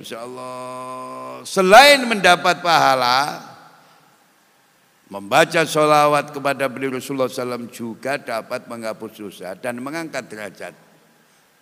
Insyaallah. 0.00 1.44
Selain 1.44 2.00
mendapat 2.08 2.64
pahala 2.64 3.52
Membaca 5.06 5.62
sholawat 5.62 6.34
kepada 6.34 6.66
beliau 6.66 6.98
Rasulullah 6.98 7.30
SAW 7.30 7.70
juga 7.70 8.18
dapat 8.18 8.66
menghapus 8.66 9.12
dosa 9.14 9.54
dan 9.54 9.78
mengangkat 9.78 10.26
derajat 10.26 10.74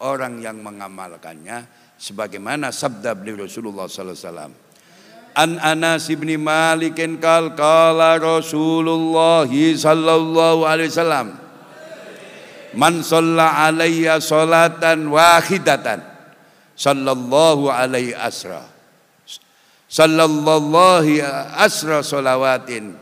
orang 0.01 0.41
yang 0.41 0.65
mengamalkannya 0.65 1.84
sebagaimana 1.99 2.75
sabda 2.75 3.15
beliau 3.15 3.47
Rasulullah 3.47 3.89
sallallahu 3.89 4.15
alaihi 4.15 4.27
wasallam. 4.29 4.53
An 5.35 5.51
Anas 5.59 6.07
bin 6.15 6.31
Malik 6.39 6.95
kal 7.19 7.59
kala 7.59 8.23
Rasulullah 8.23 9.51
sallallahu 9.51 10.63
alaihi 10.63 10.95
wasallam 10.95 11.45
Man 12.75 13.07
shalla 13.07 13.71
salatan 14.19 15.07
wahidatan 15.07 16.03
sallallahu 16.75 17.71
alaihi 17.71 18.19
asra 18.19 18.67
sallallahu 19.87 21.23
asra 21.55 22.03
salawatin 22.03 22.99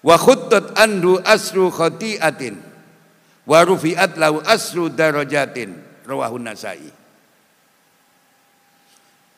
wa 0.00 0.16
khuttat 0.16 0.72
andu 0.80 1.20
asru 1.20 1.68
khati'atin 1.68 2.56
wa 3.44 3.60
rufi'at 3.60 4.16
lahu 4.16 4.40
asru 4.48 4.88
darajatin. 4.88 5.76
Rawahun 6.08 6.48
nasai 6.48 7.01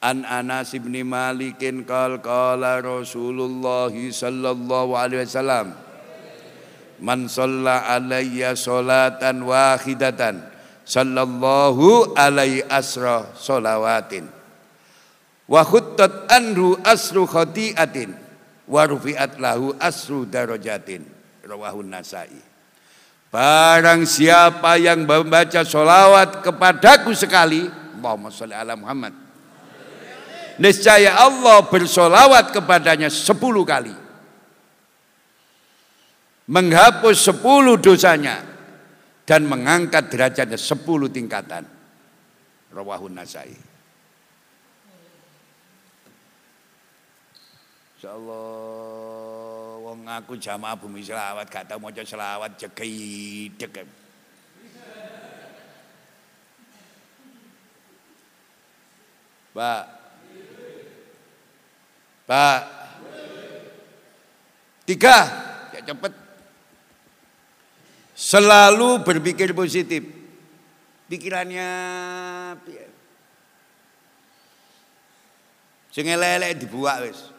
An 0.05 0.29
Anas 0.29 0.77
bin 0.77 0.93
Malikin 1.09 1.89
qal 1.89 2.21
qala 2.21 2.85
Rasulullah 2.85 3.89
sallallahu 3.89 4.93
alaihi 4.93 5.25
wasallam 5.25 5.73
Man 7.01 7.25
shalla 7.25 7.89
alayya 7.89 8.53
salatan 8.53 9.49
wahidatan 9.49 10.45
sallallahu 10.85 12.13
alaihi 12.21 12.69
asra 12.69 13.33
salawatin 13.33 14.29
wa 15.49 15.65
khuttat 15.65 16.29
anhu 16.29 16.77
asru 16.85 17.25
khati'atin 17.25 18.13
wa 18.69 18.85
rufi'at 18.85 19.41
lahu 19.41 19.73
asru 19.81 20.29
darajatin. 20.29 21.05
Rawahun 21.45 21.89
nasai. 21.93 22.33
Barang 23.29 24.07
siapa 24.09 24.79
yang 24.81 25.05
membaca 25.05 25.67
solawat 25.67 26.41
kepadaku 26.41 27.13
sekali 27.13 27.67
Allahumma 27.99 28.31
sholli 28.31 28.55
ala 28.55 28.79
Muhammad 28.79 29.24
niscaya 30.61 31.19
Allah 31.19 31.65
bersolawat 31.67 32.55
kepadanya 32.55 33.09
sepuluh 33.09 33.63
kali. 33.63 33.95
Menghapus 36.45 37.25
sepuluh 37.25 37.81
dosanya 37.81 38.45
dan 39.25 39.49
mengangkat 39.49 40.13
derajatnya 40.13 40.61
sepuluh 40.61 41.09
tingkatan. 41.09 41.65
Rawahun 42.69 43.17
Nasai. 43.17 43.57
Insyaallah 47.97 49.81
wong 49.81 50.05
aku 50.05 50.37
jamaah 50.37 50.77
bumi 50.77 51.01
selawat 51.01 51.49
gak 51.49 51.73
tau 51.73 51.81
maca 51.81 52.05
selawat 52.05 52.53
jeki 52.61 53.49
dek. 53.57 53.89
Pak 59.57 60.04
Pak. 62.25 62.61
Tiga, 64.85 65.17
ya 65.73 65.81
cepat. 65.81 66.13
Selalu 68.17 69.01
berpikir 69.05 69.53
positif. 69.57 70.05
Pikirannya 71.09 71.69
Sing 75.95 76.11
dibuat 76.59 77.07
wis. 77.07 77.31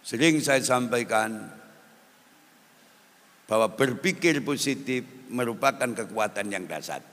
Sering 0.00 0.40
saya 0.42 0.64
sampaikan 0.64 1.44
bahwa 3.46 3.68
berpikir 3.76 4.40
positif 4.42 5.04
merupakan 5.28 5.86
kekuatan 5.86 6.50
yang 6.50 6.64
dasar 6.66 7.09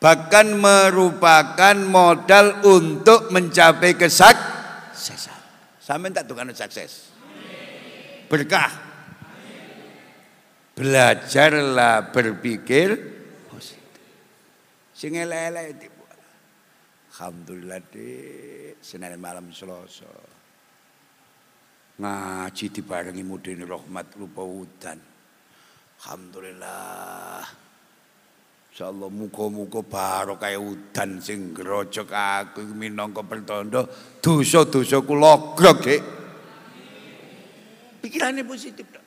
bahkan 0.00 0.56
merupakan 0.56 1.76
modal 1.76 2.64
untuk 2.64 3.28
mencapai 3.28 3.94
kesuksesan. 3.94 5.38
Sampai 5.76 6.08
tak 6.10 6.24
tukang 6.24 6.48
sukses. 6.50 7.12
Berkah. 8.26 8.88
Belajarlah 10.72 12.08
berpikir 12.08 12.96
positif. 13.52 14.00
Sing 14.96 15.12
elek 15.12 15.92
Alhamdulillah 17.20 17.84
dek, 17.92 18.80
Senin 18.80 19.20
malam 19.20 19.52
Selasa. 19.52 20.08
Ngaji 22.00 22.72
dibarengi 22.72 23.20
mudin 23.20 23.60
rahmat 23.60 24.16
lupa 24.16 24.40
udan. 24.40 24.96
Alhamdulillah. 26.00 27.59
Insyaallah 28.80 29.12
muga-muga 29.12 29.84
barokah 29.84 30.56
udan 30.56 31.20
sing 31.20 31.52
ngrojok 31.52 32.08
aku 32.16 32.64
minangka 32.72 33.20
pertanda 33.20 33.84
dosa-dosa 34.24 35.04
kula 35.04 35.52
grog, 35.52 35.84
Dik. 35.84 36.00
Pikirane 38.00 38.40
positif 38.40 38.88
tok. 38.88 39.04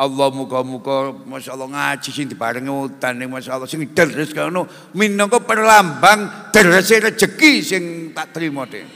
Allah 0.00 0.32
muga-muga 0.32 1.12
masyaallah 1.12 1.68
ngaji 1.68 2.08
sing 2.08 2.24
dibarengi 2.24 2.72
udan 2.72 3.20
masyaallah 3.20 3.68
sing 3.68 3.84
deres 3.92 4.32
kono 4.32 4.64
minangka 4.96 5.44
perlambang 5.44 6.48
derese 6.56 7.04
rejeki 7.04 7.52
sing 7.60 7.84
tak 8.16 8.32
trima, 8.32 8.64
Dik. 8.64 8.88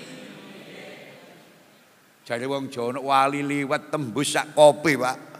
Jare 2.24 2.48
wong 2.48 2.72
Jawa 2.72 3.04
wali 3.04 3.44
liwat 3.44 3.92
tembus 3.92 4.32
sak 4.32 4.56
kopi, 4.56 4.96
Pak. 4.96 5.33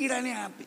Pikirannya 0.00 0.32
api. 0.32 0.66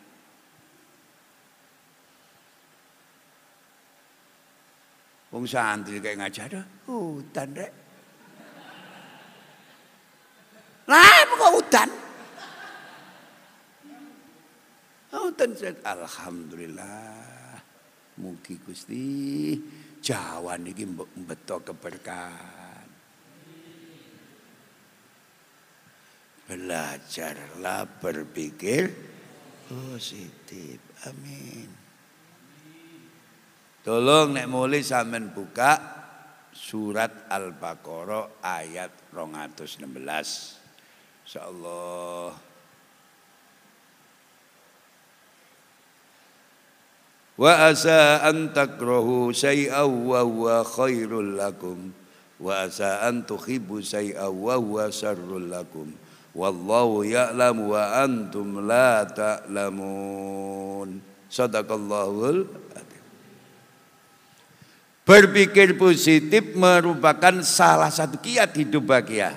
Wong 5.34 5.50
santri 5.50 5.98
kayak 5.98 6.22
ngajar, 6.22 6.62
hutan 6.86 7.50
dek. 7.58 7.72
Lah, 10.86 11.26
kok 11.26 11.54
hutan? 11.58 11.90
Hutan 15.10 15.50
Alhamdulillah. 15.82 17.58
Mugi 18.22 18.62
Gusti 18.62 19.58
Jawa 19.98 20.62
niki 20.62 20.86
beto 21.26 21.58
keberkahan. 21.66 22.86
Belajarlah 26.46 27.90
berpikir 27.98 29.13
positif. 29.74 30.78
Amin. 31.10 31.70
Tolong 33.84 34.32
nek 34.32 34.48
mulai 34.48 34.80
sampean 34.80 35.34
buka 35.36 35.76
surat 36.56 37.28
Al-Baqarah 37.28 38.40
ayat 38.40 39.12
216. 39.12 39.90
Insyaallah. 41.28 42.32
Wa 47.34 47.54
asa 47.66 48.22
an 48.24 48.54
takrahu 48.54 49.34
syai'aw 49.34 49.90
wa 49.90 50.22
huwa 50.22 50.62
khairul 50.62 51.34
lakum 51.34 51.90
wa 52.38 52.70
asa 52.70 53.04
an 53.10 53.26
tuhibbu 53.26 53.82
syai'aw 53.82 54.30
wa 54.30 54.56
huwa 54.56 54.94
syarrul 54.94 55.50
lakum. 55.50 55.92
Wallahu 56.34 57.06
ya'lamu 57.06 57.78
wa 57.78 57.84
antum 58.02 58.66
la 58.66 59.06
ta'lamun. 59.06 60.98
Sadaqallahul 61.30 62.46
Berpikir 65.04 65.76
positif 65.76 66.56
merupakan 66.56 67.44
salah 67.44 67.92
satu 67.92 68.24
kiat 68.24 68.56
hidup 68.56 68.88
bahagia 68.88 69.36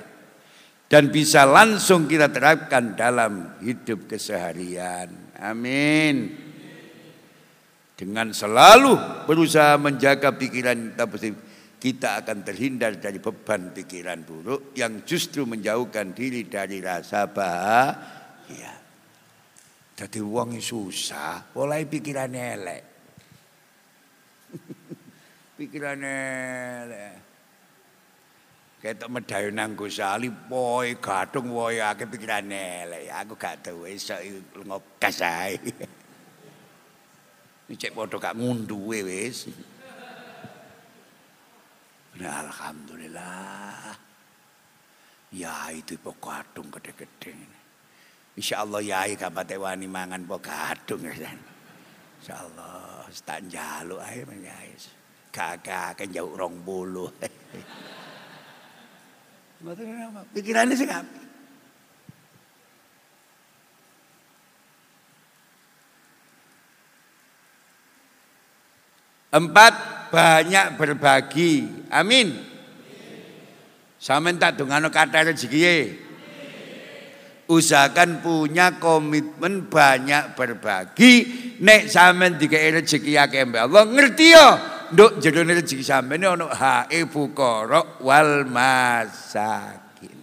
dan 0.86 1.10
bisa 1.10 1.42
langsung 1.42 2.06
kita 2.06 2.30
terapkan 2.30 2.94
dalam 2.94 3.58
hidup 3.58 4.06
keseharian. 4.06 5.10
Amin. 5.42 6.38
Dengan 7.98 8.30
selalu 8.30 9.26
berusaha 9.26 9.74
menjaga 9.74 10.30
pikiran 10.38 10.94
kita 10.94 11.04
positif, 11.10 11.34
kita 11.76 12.24
akan 12.24 12.40
terhindar 12.40 12.96
dari 12.96 13.20
beban 13.20 13.70
pikiran 13.76 14.24
buruk 14.24 14.72
yang 14.72 15.04
justru 15.04 15.44
menjauhkan 15.44 16.16
diri 16.16 16.48
dari 16.48 16.80
rasa 16.80 17.28
bahagia. 17.28 18.74
Jadi 19.96 20.20
uang 20.20 20.60
susah, 20.60 21.52
mulai 21.56 21.88
pikiran 21.88 22.32
elek. 22.32 22.82
pikiran 25.60 26.00
elek. 26.04 27.14
Ketok 28.76 29.08
medayu 29.08 29.48
nang 29.56 29.72
Gusali 29.72 30.28
boy 30.28 31.00
gadung 31.00 31.48
boy 31.48 31.80
akeh 31.80 32.04
pikiran 32.08 32.44
elek. 32.52 33.08
Aku 33.08 33.40
gak 33.40 33.64
tahu 33.64 33.88
esuk 33.88 34.20
ngokas. 34.68 35.24
Ini 37.66 37.74
cek 37.74 37.96
padha 37.96 38.16
gak 38.20 38.36
ngunduhe 38.36 39.00
wis. 39.00 39.48
Nah, 42.16 42.48
Alhamdulillah. 42.48 43.92
Ya 45.36 45.68
itu 45.74 46.00
pokok 46.00 46.32
adung 46.32 46.72
gede-gede. 46.72 47.34
Insya 48.36 48.64
Allah 48.64 48.80
yai 48.80 49.16
kapate 49.20 49.60
wani 49.60 49.84
mangan 49.84 50.24
pokok 50.24 50.56
adung 50.72 51.04
ya. 51.04 51.12
Insya 51.12 52.40
Allah 52.40 53.04
tak 53.20 53.44
jaluk 53.52 54.00
ae 54.00 54.24
yai. 54.40 54.72
Kakak 55.28 56.00
kan 56.00 56.08
jauh 56.08 56.32
rong 56.32 56.64
bulu. 56.64 57.12
Pikirannya 60.32 60.76
sih 60.76 60.88
ngapi. 60.88 61.20
Empat 69.36 69.95
banyak 70.10 70.78
berbagi. 70.78 71.86
Amin. 71.90 72.36
Sama 73.96 74.30
tak 74.38 74.60
dongano 74.60 74.92
kata 74.92 75.26
rezeki. 75.32 76.06
Usahakan 77.46 78.22
punya 78.22 78.74
komitmen 78.82 79.70
banyak 79.70 80.34
berbagi. 80.34 81.12
Nek 81.62 81.86
sampean 81.86 82.34
dikai 82.38 82.74
rezeki 82.74 83.14
akeh 83.14 83.46
mbak 83.46 83.70
Allah 83.70 83.84
ngerti 83.86 84.26
ya. 84.34 84.48
Nduk 84.90 85.22
jerone 85.22 85.54
rezeki 85.54 85.82
sampean 85.82 86.26
ono 86.26 86.50
hae 86.50 87.06
fuqara 87.06 88.02
wal 88.02 88.46
masakin. 88.50 90.18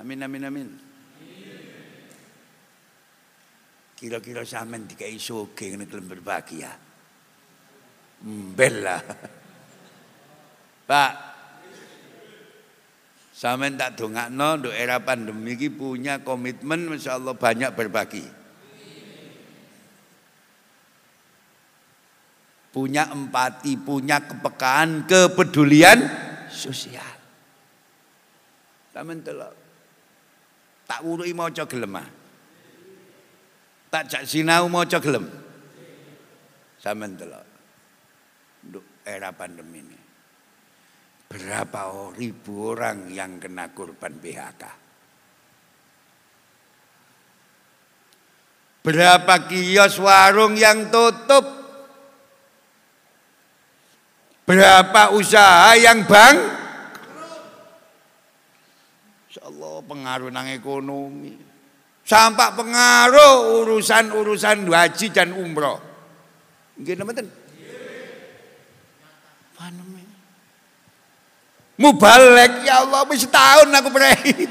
Amin 0.00 0.18
amin 0.20 0.44
amin. 0.44 0.81
Kira-kira 4.02 4.42
sampean 4.42 4.90
dikai 4.90 5.14
sugih 5.14 5.78
ngene 5.78 5.86
gelem 5.86 6.10
berbagi 6.10 6.66
ya. 6.66 6.74
Mbel 8.26 8.82
Pak. 10.90 11.12
Sampean 13.30 13.78
tak 13.78 13.94
dongakno 13.94 14.58
untuk 14.58 14.74
era 14.74 14.98
pandemi 14.98 15.54
ini 15.54 15.70
punya 15.70 16.18
komitmen 16.18 16.90
masyaallah 16.90 17.38
banyak 17.38 17.70
berbagi. 17.78 18.26
Punya 22.74 23.06
empati, 23.06 23.78
punya 23.78 24.18
kepekaan, 24.18 25.06
kepedulian 25.06 26.02
sosial. 26.50 27.14
Sampean 28.90 29.22
telok. 29.22 29.54
Tak 30.90 31.06
wuruki 31.06 31.30
maca 31.38 31.62
gelem 31.70 32.02
ah. 32.02 32.21
Tak 33.92 34.08
jak 34.08 34.24
sinau 34.24 34.72
maca 34.72 34.96
gelem. 35.04 35.28
Sampeyan 36.80 37.12
delok. 37.12 37.44
Untuk 38.64 38.84
era 39.04 39.36
pandemi 39.36 39.84
ini. 39.84 39.98
Berapa 41.28 42.08
ribu 42.16 42.72
orang 42.72 43.12
yang 43.12 43.36
kena 43.36 43.68
korban 43.76 44.16
PHK? 44.16 44.64
Berapa 48.80 49.34
kios 49.44 50.00
warung 50.00 50.56
yang 50.56 50.88
tutup? 50.88 51.44
Berapa 54.48 55.12
usaha 55.12 55.76
yang 55.76 56.02
bang? 56.08 56.36
Insyaallah 59.28 59.84
pengaruh 59.84 60.30
nang 60.32 60.48
ekonomi. 60.48 61.41
Sampai 62.12 62.52
pengaruh 62.52 63.64
urusan-urusan 63.64 64.68
haji 64.68 65.06
dan 65.16 65.32
umroh. 65.32 65.80
Nggih 66.76 67.00
nenten? 67.00 67.24
Mubalek 71.80 72.68
ya 72.68 72.84
Allah 72.84 73.08
wis 73.08 73.24
tahun 73.24 73.72
aku 73.72 73.88
prei. 73.88 74.44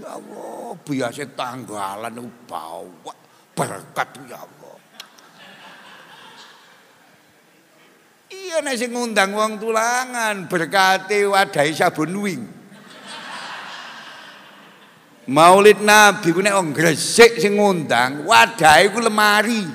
Ya 0.00 0.16
Allah, 0.16 0.72
biasa 0.80 1.28
tanggalan 1.36 2.16
bawa 2.48 3.12
berkat 3.52 4.08
ya 4.24 4.40
Allah. 4.40 4.76
Iya 8.32 8.64
nek 8.64 8.74
sing 8.80 8.96
ngundang 8.96 9.36
wong 9.36 9.60
tulangan 9.60 10.48
berkati 10.48 11.28
wadai 11.28 11.76
sabun 11.76 12.16
wing. 12.24 12.59
Maulid 15.28 15.84
Nabi 15.84 16.32
ku 16.32 16.40
nek 16.40 16.56
wong 16.56 16.72
Gresik 16.72 17.36
sing 17.36 17.60
ngundang, 17.60 18.24
wadahe 18.24 18.88
ku 18.88 19.04
lemari. 19.04 19.68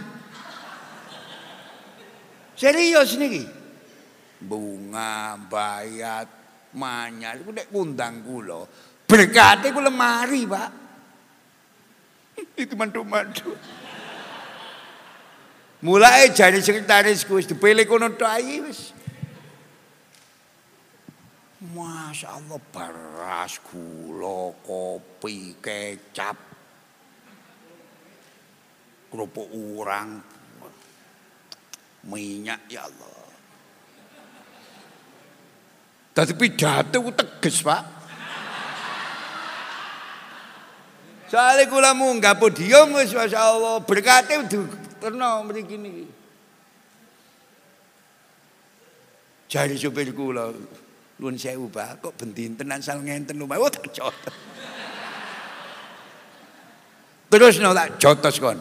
Serius 2.57 3.13
niki. 3.19 3.45
Bunga, 4.41 5.37
bayat, 5.49 6.27
Manyar 6.75 7.39
iku 7.39 7.55
nek 7.55 7.71
ngundang 7.71 8.19
kula, 8.25 8.67
berkate 9.07 9.71
kula 9.71 9.87
mari, 9.87 10.43
Pak. 10.43 10.71
Itu 12.59 12.75
mantu-mantu. 12.75 13.55
Mulai 15.85 16.33
jadi 16.33 16.59
sekretaris 16.59 17.23
wis 17.29 17.47
dipilih 17.47 17.85
kono 17.85 18.09
tok 18.17 18.27
ae 18.27 18.59
wis. 18.65 18.91
Masya 21.73 22.27
Allah 22.37 22.59
beras, 22.69 23.57
gula, 23.65 24.53
kopi, 24.61 25.57
kecap, 25.57 26.37
kerupuk 29.09 29.49
urang, 29.49 30.21
minyak 32.05 32.61
ya 32.69 32.85
Allah. 32.85 33.25
Tapi 36.15 36.31
pidato 36.37 37.01
tegas, 37.11 37.59
Pak. 37.65 37.83
Soalnya 41.25 41.65
kula 41.67 41.91
munggah 41.97 42.37
podium 42.37 42.95
wis 42.95 43.11
masyaallah 43.11 43.81
berkate 43.83 44.39
terno 45.01 45.43
mriki 45.43 45.75
niki. 45.75 46.05
Jari 49.49 49.75
supir 49.75 50.13
kula, 50.15 50.53
Nuwun 51.15 51.39
sewu, 51.39 51.71
Pak, 51.71 52.03
kok 52.03 52.15
bendinten 52.19 52.75
asal 52.75 52.99
ngenten 52.99 53.39
lumah. 53.39 53.55
Oh, 53.55 53.71
tak 53.71 53.87
jotos. 53.95 54.35
Terus 57.31 57.55
no 57.63 57.71
tak 57.71 57.95
jotos 57.99 58.35
kon. 58.39 58.59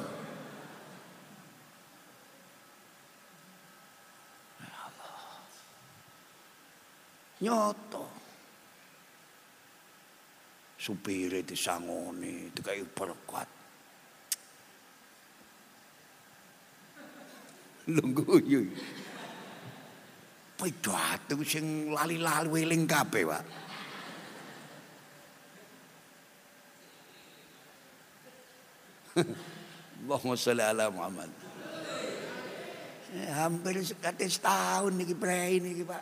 Nyoto. 7.42 8.06
Supire 10.78 11.42
disangoni, 11.42 12.54
dikai 12.54 12.86
berkat. 12.86 13.48
Lungguh 17.90 18.40
yuk. 18.48 18.68
Pidato 20.64 21.36
sing 21.44 21.92
lali-lali 21.92 22.64
eling 22.64 22.88
kabeh, 22.88 23.28
Pak. 23.28 23.44
Allahumma 30.08 30.40
sholli 30.40 30.64
ala 30.64 30.88
Muhammad. 30.88 31.28
Eh, 33.12 33.28
hampir 33.28 33.76
sekate 33.84 34.24
setahun 34.24 34.96
niki 34.96 35.12
prei 35.12 35.60
niki, 35.60 35.84
Pak. 35.84 36.00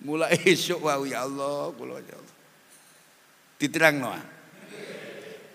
Mulai 0.00 0.32
esok 0.56 0.80
wau 0.80 1.04
ya 1.04 1.28
Allah, 1.28 1.76
kula 1.76 2.00
ya 2.00 2.16
Allah. 2.16 2.36
Diterangno. 3.60 4.35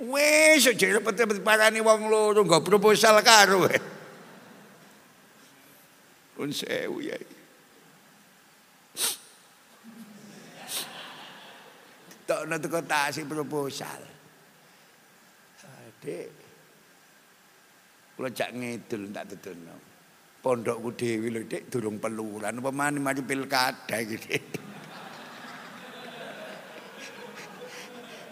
Wis 0.02 0.66
aja 0.66 0.97
repet-repet 0.97 1.45
wong 1.86 2.10
loro 2.10 2.41
nggo 2.41 2.66
proposal 2.66 3.22
karo. 3.22 3.70
Pun 6.34 6.49
sewu 6.49 7.06
ya. 7.06 7.14
Tokno 12.26 12.56
teko 12.58 12.82
tasih 12.82 13.30
proposal. 13.30 14.02
Adik. 15.70 16.34
Kula 18.18 18.34
jak 18.34 18.58
ngidul 18.58 19.14
tak 19.14 19.30
tuturno. 19.30 19.76
Pondokku 20.41 20.97
dhewe 20.97 21.30
lho, 21.30 21.45
Dik, 21.45 21.70
durung 21.70 22.02
peluran 22.02 22.58
apa 22.58 22.74
mari 22.74 23.22
pilkada 23.22 24.02
Dik. 24.02 24.70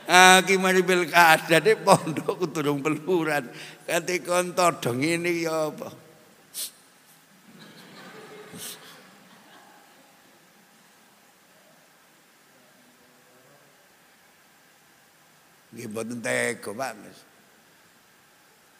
Aki 0.09 0.57
mari 0.57 0.81
pilkada 0.81 1.61
nek 1.61 1.85
pondok 1.85 2.49
durung 2.49 2.81
peluran. 2.81 3.45
Kate 3.85 4.25
kon 4.25 4.57
todong 4.57 5.05
ini 5.05 5.45
ya 5.45 5.69
apa? 5.69 5.93
Nggih 15.77 15.87
mboten 15.93 16.17
tega. 16.25 16.73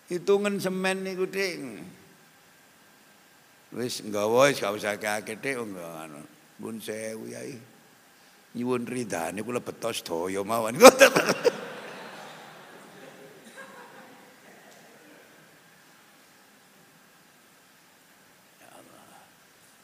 Hitungan 0.10 0.58
semen 0.58 1.06
niku, 1.06 1.30
Dik. 1.30 1.86
Wis 3.78 4.02
nggawa 4.02 4.50
wis 4.50 4.58
gak 4.58 4.74
usah 4.74 4.98
kakek, 4.98 5.38
Dik, 5.38 5.62
enggak 5.62 6.10
anu. 6.10 6.26
Yai 7.30 7.69
nyuwun 8.58 8.90
ridane 8.90 9.46
kula 9.46 9.62
betos 9.62 10.02
daya 10.02 10.42
mawon. 10.42 10.78
ya. 10.82 10.90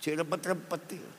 Cek 0.02 0.22
repet-repet 0.22 0.82
itu. 0.98 1.12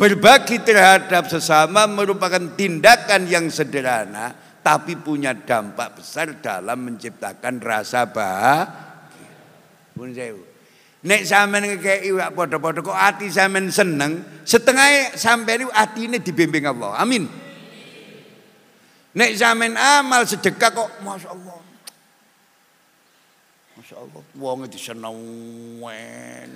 Berbagi 0.00 0.64
terhadap 0.64 1.28
sesama 1.28 1.84
merupakan 1.84 2.40
tindakan 2.56 3.28
yang 3.28 3.52
sederhana 3.52 4.32
tapi 4.64 4.96
punya 4.96 5.36
dampak 5.36 6.00
besar 6.00 6.40
dalam 6.40 6.88
menciptakan 6.88 7.60
rasa 7.60 8.08
bahagia. 8.08 8.88
Pun 9.92 10.08
saya 10.16 10.32
Nek 11.00 11.24
sampean 11.24 11.64
ngekeki 11.64 12.12
wak 12.12 12.36
padha-padha 12.36 12.84
kok 12.84 12.92
ati 12.92 13.32
sampean 13.32 13.72
seneng, 13.72 14.20
setengah 14.44 15.16
sampean 15.16 15.64
itu 15.64 15.72
atine 15.72 16.20
dibimbing 16.20 16.68
Allah. 16.68 17.00
Amin. 17.00 17.24
Nek 19.16 19.32
sampean 19.32 19.80
amal 19.80 20.28
sedekah 20.28 20.68
kok 20.68 20.90
Masya 21.00 21.32
Allah. 21.32 21.58
Masya 23.80 23.96
Allah, 23.96 24.22
wong 24.36 24.68
diseneng 24.68 25.18
wen. 25.80 26.52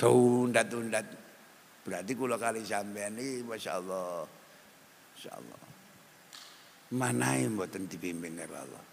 Tundat-tundat. 0.00 1.06
Berarti 1.84 2.12
kula 2.16 2.40
kali 2.40 2.64
sampean 2.64 3.20
iki 3.20 3.44
Masya 3.44 3.84
Allah. 3.84 4.24
Masya 5.12 5.30
Allah. 5.36 5.60
Manae 6.96 7.52
mboten 7.52 7.84
dibimbing 7.84 8.40
karo 8.40 8.64
Allah. 8.64 8.89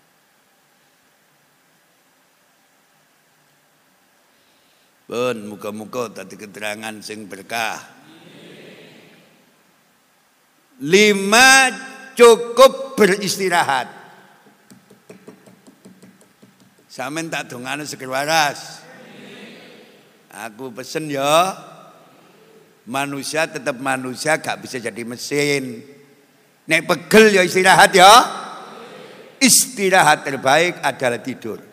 Pun 5.08 5.56
muka-muka 5.56 6.12
tadi 6.12 6.36
keterangan 6.36 6.92
sing 7.00 7.32
berkah. 7.32 7.80
Lima 10.84 11.72
cukup 12.12 13.00
beristirahat. 13.00 13.88
Samen 16.92 17.32
tak 17.32 17.48
dongane 17.48 17.88
seger 17.88 18.12
waras. 18.12 18.84
Aku 20.28 20.76
pesen 20.76 21.08
ya. 21.08 21.56
Manusia 22.84 23.48
tetap 23.48 23.80
manusia 23.80 24.36
gak 24.44 24.60
bisa 24.60 24.76
jadi 24.76 25.08
mesin. 25.08 25.88
Nek 26.68 26.84
pegel 26.84 27.32
ya 27.32 27.48
istirahat 27.48 27.96
ya. 27.96 28.12
Istirahat 29.40 30.28
terbaik 30.28 30.84
adalah 30.84 31.24
tidur. 31.24 31.67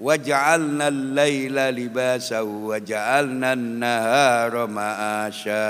وجعلنا 0.00 0.88
الليل 0.88 1.56
لباسا 1.76 2.40
وجعلنا 2.40 3.50
النهار 3.52 4.54
معاشا 4.66 5.68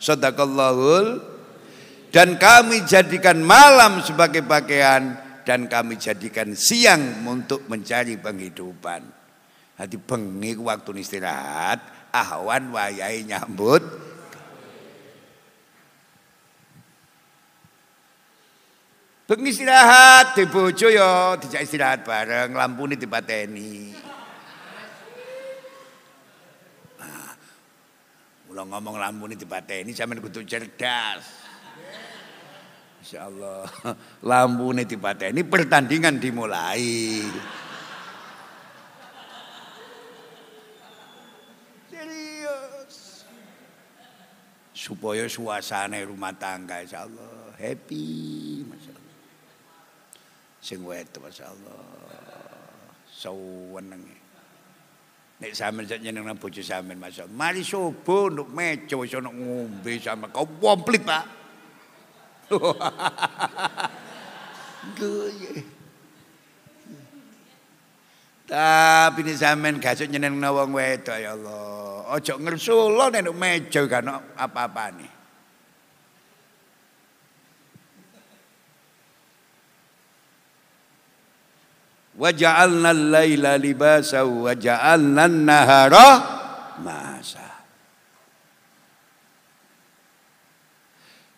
Sadaqallahul 0.00 1.20
dan 2.08 2.40
kami 2.40 2.88
jadikan 2.88 3.36
malam 3.44 4.00
sebagai 4.00 4.40
pakaian 4.40 5.12
dan 5.44 5.68
kami 5.68 6.00
jadikan 6.00 6.56
siang 6.56 7.20
untuk 7.28 7.68
mencari 7.68 8.16
penghidupan. 8.16 9.04
Hati 9.76 9.96
bengi 10.00 10.56
waktu 10.56 11.04
istirahat, 11.04 11.84
ahwan 12.16 12.72
wayai 12.72 13.28
nyambut 13.28 13.84
Bengi 19.25 19.57
istirahat 19.57 20.37
di 20.37 20.45
bojo 20.45 20.85
ya 20.85 21.33
dijak 21.41 21.65
istirahat 21.65 22.05
bareng, 22.05 22.53
lampu 22.53 22.85
ini 22.85 22.93
dipateni. 22.93 23.89
Nah, 27.01 27.33
mulai 28.45 28.63
ngomong 28.69 29.01
lampu 29.01 29.25
ini 29.25 29.33
dipateni 29.33 29.97
sampean 29.97 30.21
kudu 30.21 30.45
cerdas. 30.45 31.25
Insya 33.01 33.25
Allah 33.25 33.65
lampu 34.21 34.69
ini 34.77 34.85
dipateni 34.85 35.41
pertandingan 35.41 36.21
dimulai. 36.21 37.25
Serius. 41.89 43.25
Supaya 44.69 45.25
suasana 45.25 45.97
rumah 46.05 46.37
tangga 46.37 46.85
insya 46.85 47.09
Allah 47.09 47.57
happy. 47.57 48.44
Sing 50.65 50.81
wedok 50.81 51.29
masyaallah. 51.29 51.77
Sawenenge. 53.05 54.17
Nek 55.37 55.53
sampean 55.53 55.85
sak 55.85 56.01
nyenengna 56.01 56.33
bojo 56.33 56.65
sampean 56.65 56.97
masyaallah. 56.97 57.37
Mari 57.37 57.61
subuh 57.61 58.33
nduk 58.33 58.49
meja 58.49 58.97
wis 58.97 59.13
ana 59.13 59.29
ngombe 59.29 60.01
kau 60.33 60.49
komplit, 60.57 61.05
Pak. 61.05 61.25
Tapi 68.45 69.21
ini 69.21 69.33
sampean 69.37 69.77
gak 69.77 70.01
nyenengna 70.09 70.49
wong 70.49 70.73
wedok 70.73 71.17
ya 71.21 71.37
Allah. 71.37 72.09
Ojo 72.09 72.41
ngersulo 72.41 73.13
nek 73.13 73.29
meja 73.37 73.85
kan 73.85 74.33
apa-apane. 74.33 75.24
Wa 82.15 82.29
ja'alna 82.31 82.95
al-laila 82.95 83.59
libasa 83.59 84.23
wa 84.23 84.51
an-nahara 84.55 86.07
masa 86.79 87.55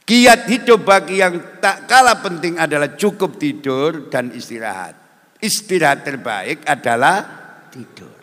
Kiat 0.07 0.47
hidup 0.47 0.88
bagi 0.88 1.19
yang 1.19 1.59
tak 1.59 1.84
kalah 1.84 2.23
penting 2.23 2.55
adalah 2.55 2.95
cukup 2.95 3.36
tidur 3.36 4.07
dan 4.07 4.32
istirahat. 4.32 4.95
Istirahat 5.43 6.07
terbaik 6.07 6.63
adalah 6.63 7.28
tidur. 7.67 8.15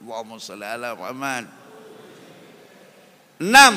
Allahumma 0.00 0.40
sholli 0.40 0.64
ala 0.64 0.96
Muhammad. 0.96 1.44
Enam. 3.44 3.74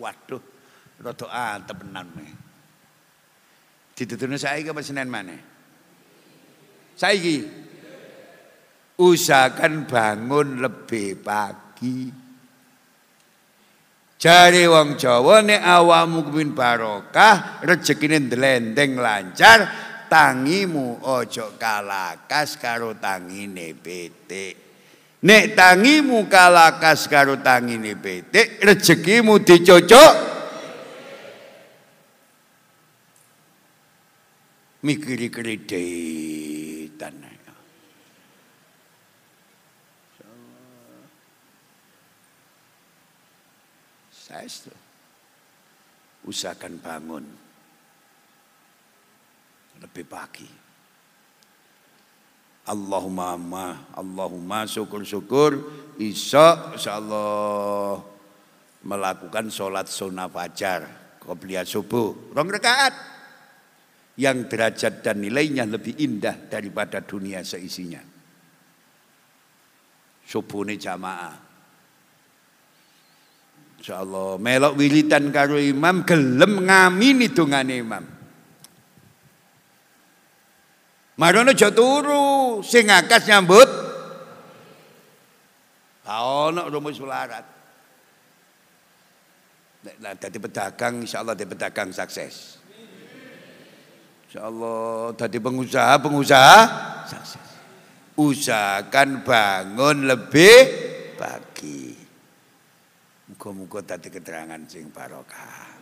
Waduh, 0.00 0.40
rada 1.04 1.26
antep 1.28 1.76
tenan. 1.84 2.08
Ditutune 3.92 4.40
saiki 4.40 4.72
apa 4.72 4.80
Senin 4.80 5.12
maneh? 5.12 5.49
Saiki 7.00 7.40
usahakan 9.00 9.88
bangun 9.88 10.60
lebih 10.60 11.16
pagi. 11.24 12.12
Jari 14.20 14.68
wong 14.68 15.00
Jawa 15.00 15.40
nek 15.40 15.64
awakmu 15.64 16.28
kuwi 16.28 16.52
barokah, 16.52 17.64
rezekine 17.64 18.20
ndlendeng 18.20 19.00
lancar, 19.00 19.64
tangimu 20.12 21.00
ojo 21.00 21.56
kalakas 21.56 22.60
karo 22.60 22.92
tangine 23.00 23.72
petik. 23.72 24.60
Nek 25.24 25.56
tangimu 25.56 26.28
kalakas 26.28 27.08
karo 27.08 27.40
tangine 27.40 27.96
petik, 27.96 28.60
rezekimu 28.60 29.40
dicocok 29.40 30.12
mikiri 34.84 35.32
kredit 35.32 36.69
Saya 44.30 44.46
itu 44.46 44.70
usahakan 46.30 46.78
bangun 46.78 47.26
lebih 49.82 50.06
pagi. 50.06 50.46
Allahumma 52.70 53.34
ma, 53.34 53.68
Allahumma 53.98 54.70
syukur-syukur 54.70 55.58
insya 55.98 56.70
Allah 56.94 57.98
melakukan 58.86 59.50
sholat 59.50 59.90
sunnah 59.90 60.30
fajar, 60.30 60.86
qobliyah 61.18 61.66
subuh, 61.66 62.30
rong 62.30 62.54
rakaat 62.54 62.94
yang 64.14 64.46
derajat 64.46 65.02
dan 65.02 65.26
nilainya 65.26 65.66
lebih 65.66 65.98
indah 65.98 66.38
daripada 66.46 67.02
dunia 67.02 67.42
seisinya. 67.42 67.98
Subuhnya 70.22 70.78
jamaah. 70.78 71.49
Insyaallah 73.80 74.36
melok 74.36 74.76
wilitan 74.76 75.32
karo 75.32 75.56
imam 75.56 76.04
gelem 76.04 76.68
ngamini 76.68 77.32
dongane 77.32 77.74
imam. 77.80 78.04
Marono 81.16 81.52
aja 81.52 81.72
turu, 81.72 82.60
sing 82.60 82.92
akas 82.92 83.24
nyambut. 83.28 83.68
Ono 86.10 86.68
rumus 86.68 87.00
sularat. 87.00 87.44
Nek 89.80 90.16
dadi 90.20 90.36
pedagang 90.36 91.08
insyaallah 91.08 91.32
dadi 91.32 91.48
pedagang 91.48 91.88
sukses. 91.88 92.60
Allah 94.36 95.10
tadi 95.16 95.40
pengusaha 95.40 95.96
pengusaha 96.00 96.58
sukses. 97.08 97.48
Usahakan 98.20 99.24
bangun 99.24 100.04
lebih 100.04 100.58
pagi. 101.16 101.49
Muka-muka 103.40 103.96
tadi 103.96 104.12
keterangan 104.12 104.60
sing 104.68 104.92
barokah. 104.92 105.80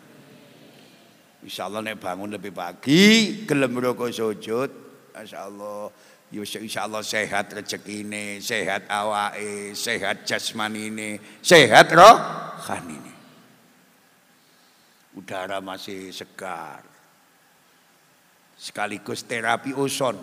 Allah 1.42 1.82
nek 1.82 1.98
bangun 1.98 2.38
lebih 2.38 2.54
pagi, 2.54 3.42
gelem 3.50 3.74
rokok 3.82 4.14
sujud, 4.14 4.70
Allah 5.10 5.90
Ya 6.30 6.44
Allah 6.86 7.02
sehat 7.02 7.50
rezekine, 7.50 8.38
sehat 8.38 8.86
awake, 8.86 9.74
sehat 9.74 10.22
jasmanine, 10.22 11.18
sehat 11.42 11.90
rohanine. 11.90 13.10
Udara 15.18 15.58
masih 15.58 16.14
segar 16.14 16.86
sekaligus 18.54 19.26
terapi 19.26 19.74
ozon. 19.74 20.14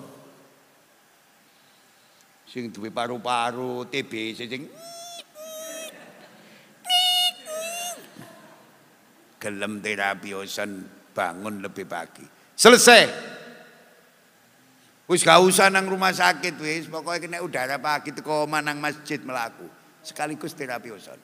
Sing 2.47 2.71
duwe 2.71 2.95
paru-paru, 2.95 3.83
TB 3.91 4.11
sing 4.39 4.71
gelem 9.45 9.77
terapi 9.77 10.33
ozon 10.33 10.81
bangun 11.13 11.61
lebih 11.61 11.85
pagi. 11.85 12.25
Selesai. 12.57 13.05
Wis 15.05 15.21
gak 15.21 15.37
usah 15.37 15.69
nang 15.69 15.85
rumah 15.85 16.09
sakit 16.09 16.57
wis, 16.57 16.89
pokoknya 16.89 17.21
kena 17.21 17.37
udara 17.45 17.77
pagi 17.77 18.09
teko 18.09 18.49
manang 18.49 18.81
masjid 18.81 19.21
melaku. 19.21 19.69
Sekaligus 20.01 20.57
terapi 20.57 20.89
ozon. 20.89 21.21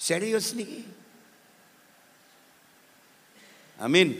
Serius 0.00 0.56
nih. 0.56 0.88
Amin. 3.76 4.16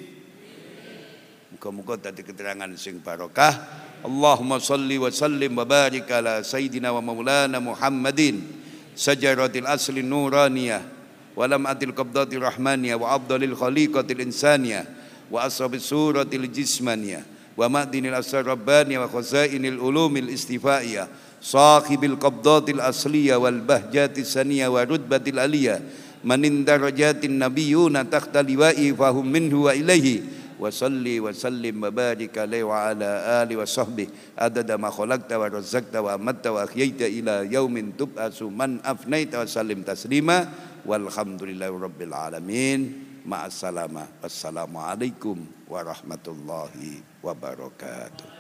Muka-muka 1.57 1.97
tadi 1.97 2.21
keterangan 2.21 2.69
sing 2.77 3.01
barokah. 3.01 3.85
Allahumma 4.05 4.61
salli 4.61 5.01
wa 5.01 5.09
sallim 5.09 5.57
wa 5.57 5.65
barik 5.65 6.05
ala 6.13 6.45
sayyidina 6.45 6.93
wa 6.93 7.01
maulana 7.01 7.57
Muhammadin 7.65 8.45
sajaratil 8.93 9.65
asli 9.65 10.05
nuraniyah 10.05 10.96
walam 11.37 11.69
atil 11.69 11.93
qabdatir 11.93 12.41
rahmaniyah 12.41 12.97
wa 12.97 13.13
abdalil 13.13 13.53
khaliqatil 13.53 14.25
insaniyah 14.25 14.89
wa 15.29 15.45
ashabis 15.45 15.87
suratil 15.87 16.49
jismaniyah 16.49 17.23
wa 17.55 17.69
madinil 17.69 18.17
asrar 18.17 18.49
rabbaniyah 18.49 19.05
wa 19.05 19.13
khazainil 19.13 19.77
ulumil 19.77 20.33
istifaiyah 20.33 21.07
sahibil 21.39 22.17
qabdatil 22.17 22.81
asliyah 22.81 23.37
wal 23.37 23.61
bahjatis 23.61 24.33
saniyah 24.33 24.73
wa 24.73 24.81
rutbatil 24.83 25.37
aliyah 25.37 25.79
manin 26.25 26.65
darajatin 26.65 27.37
nabiyuna 27.37 28.09
takhta 28.09 28.41
liwa'i 28.41 28.97
fahum 28.97 29.29
minhu 29.29 29.69
wa 29.69 29.77
ilaihi 29.77 30.25
wa 30.57 30.73
salli 30.73 31.21
wa 31.21 31.31
sallim 31.37 31.77
wa 31.77 31.93
barik 31.93 32.33
alaihi 32.41 32.65
wa 32.65 32.89
ala 32.89 33.45
alihi 33.45 33.61
wa 33.61 33.69
sahbihi. 33.69 34.41
Adada 34.41 34.81
ma 34.81 34.89
khalaqta 34.89 35.37
wa 35.37 35.53
razzaqta 35.53 36.01
wa 36.01 36.17
amatta 36.17 36.49
wa 36.49 36.65
ahyayta 36.65 37.05
ila 37.05 37.45
yaumin 37.45 37.93
tub'asu 37.93 38.49
man 38.49 38.81
afnaita 38.81 39.45
wa 39.45 39.47
sallim 39.47 39.85
taslima. 39.85 40.49
Walhamdulillahirrabbilalamin. 40.87 42.81
Ma'assalama. 43.27 44.23
Wassalamualaikum 44.23 45.67
warahmatullahi 45.67 47.03
wabarakatuh. 47.27 48.31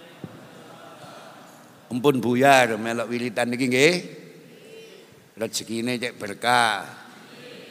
Ampun 1.90 2.22
buyar 2.22 2.78
melok 2.78 3.10
wilitan 3.10 3.50
ini 3.50 3.66
nggih. 3.66 3.94
Rezekine 5.34 5.98
cek 5.98 6.14
berkah. 6.14 7.05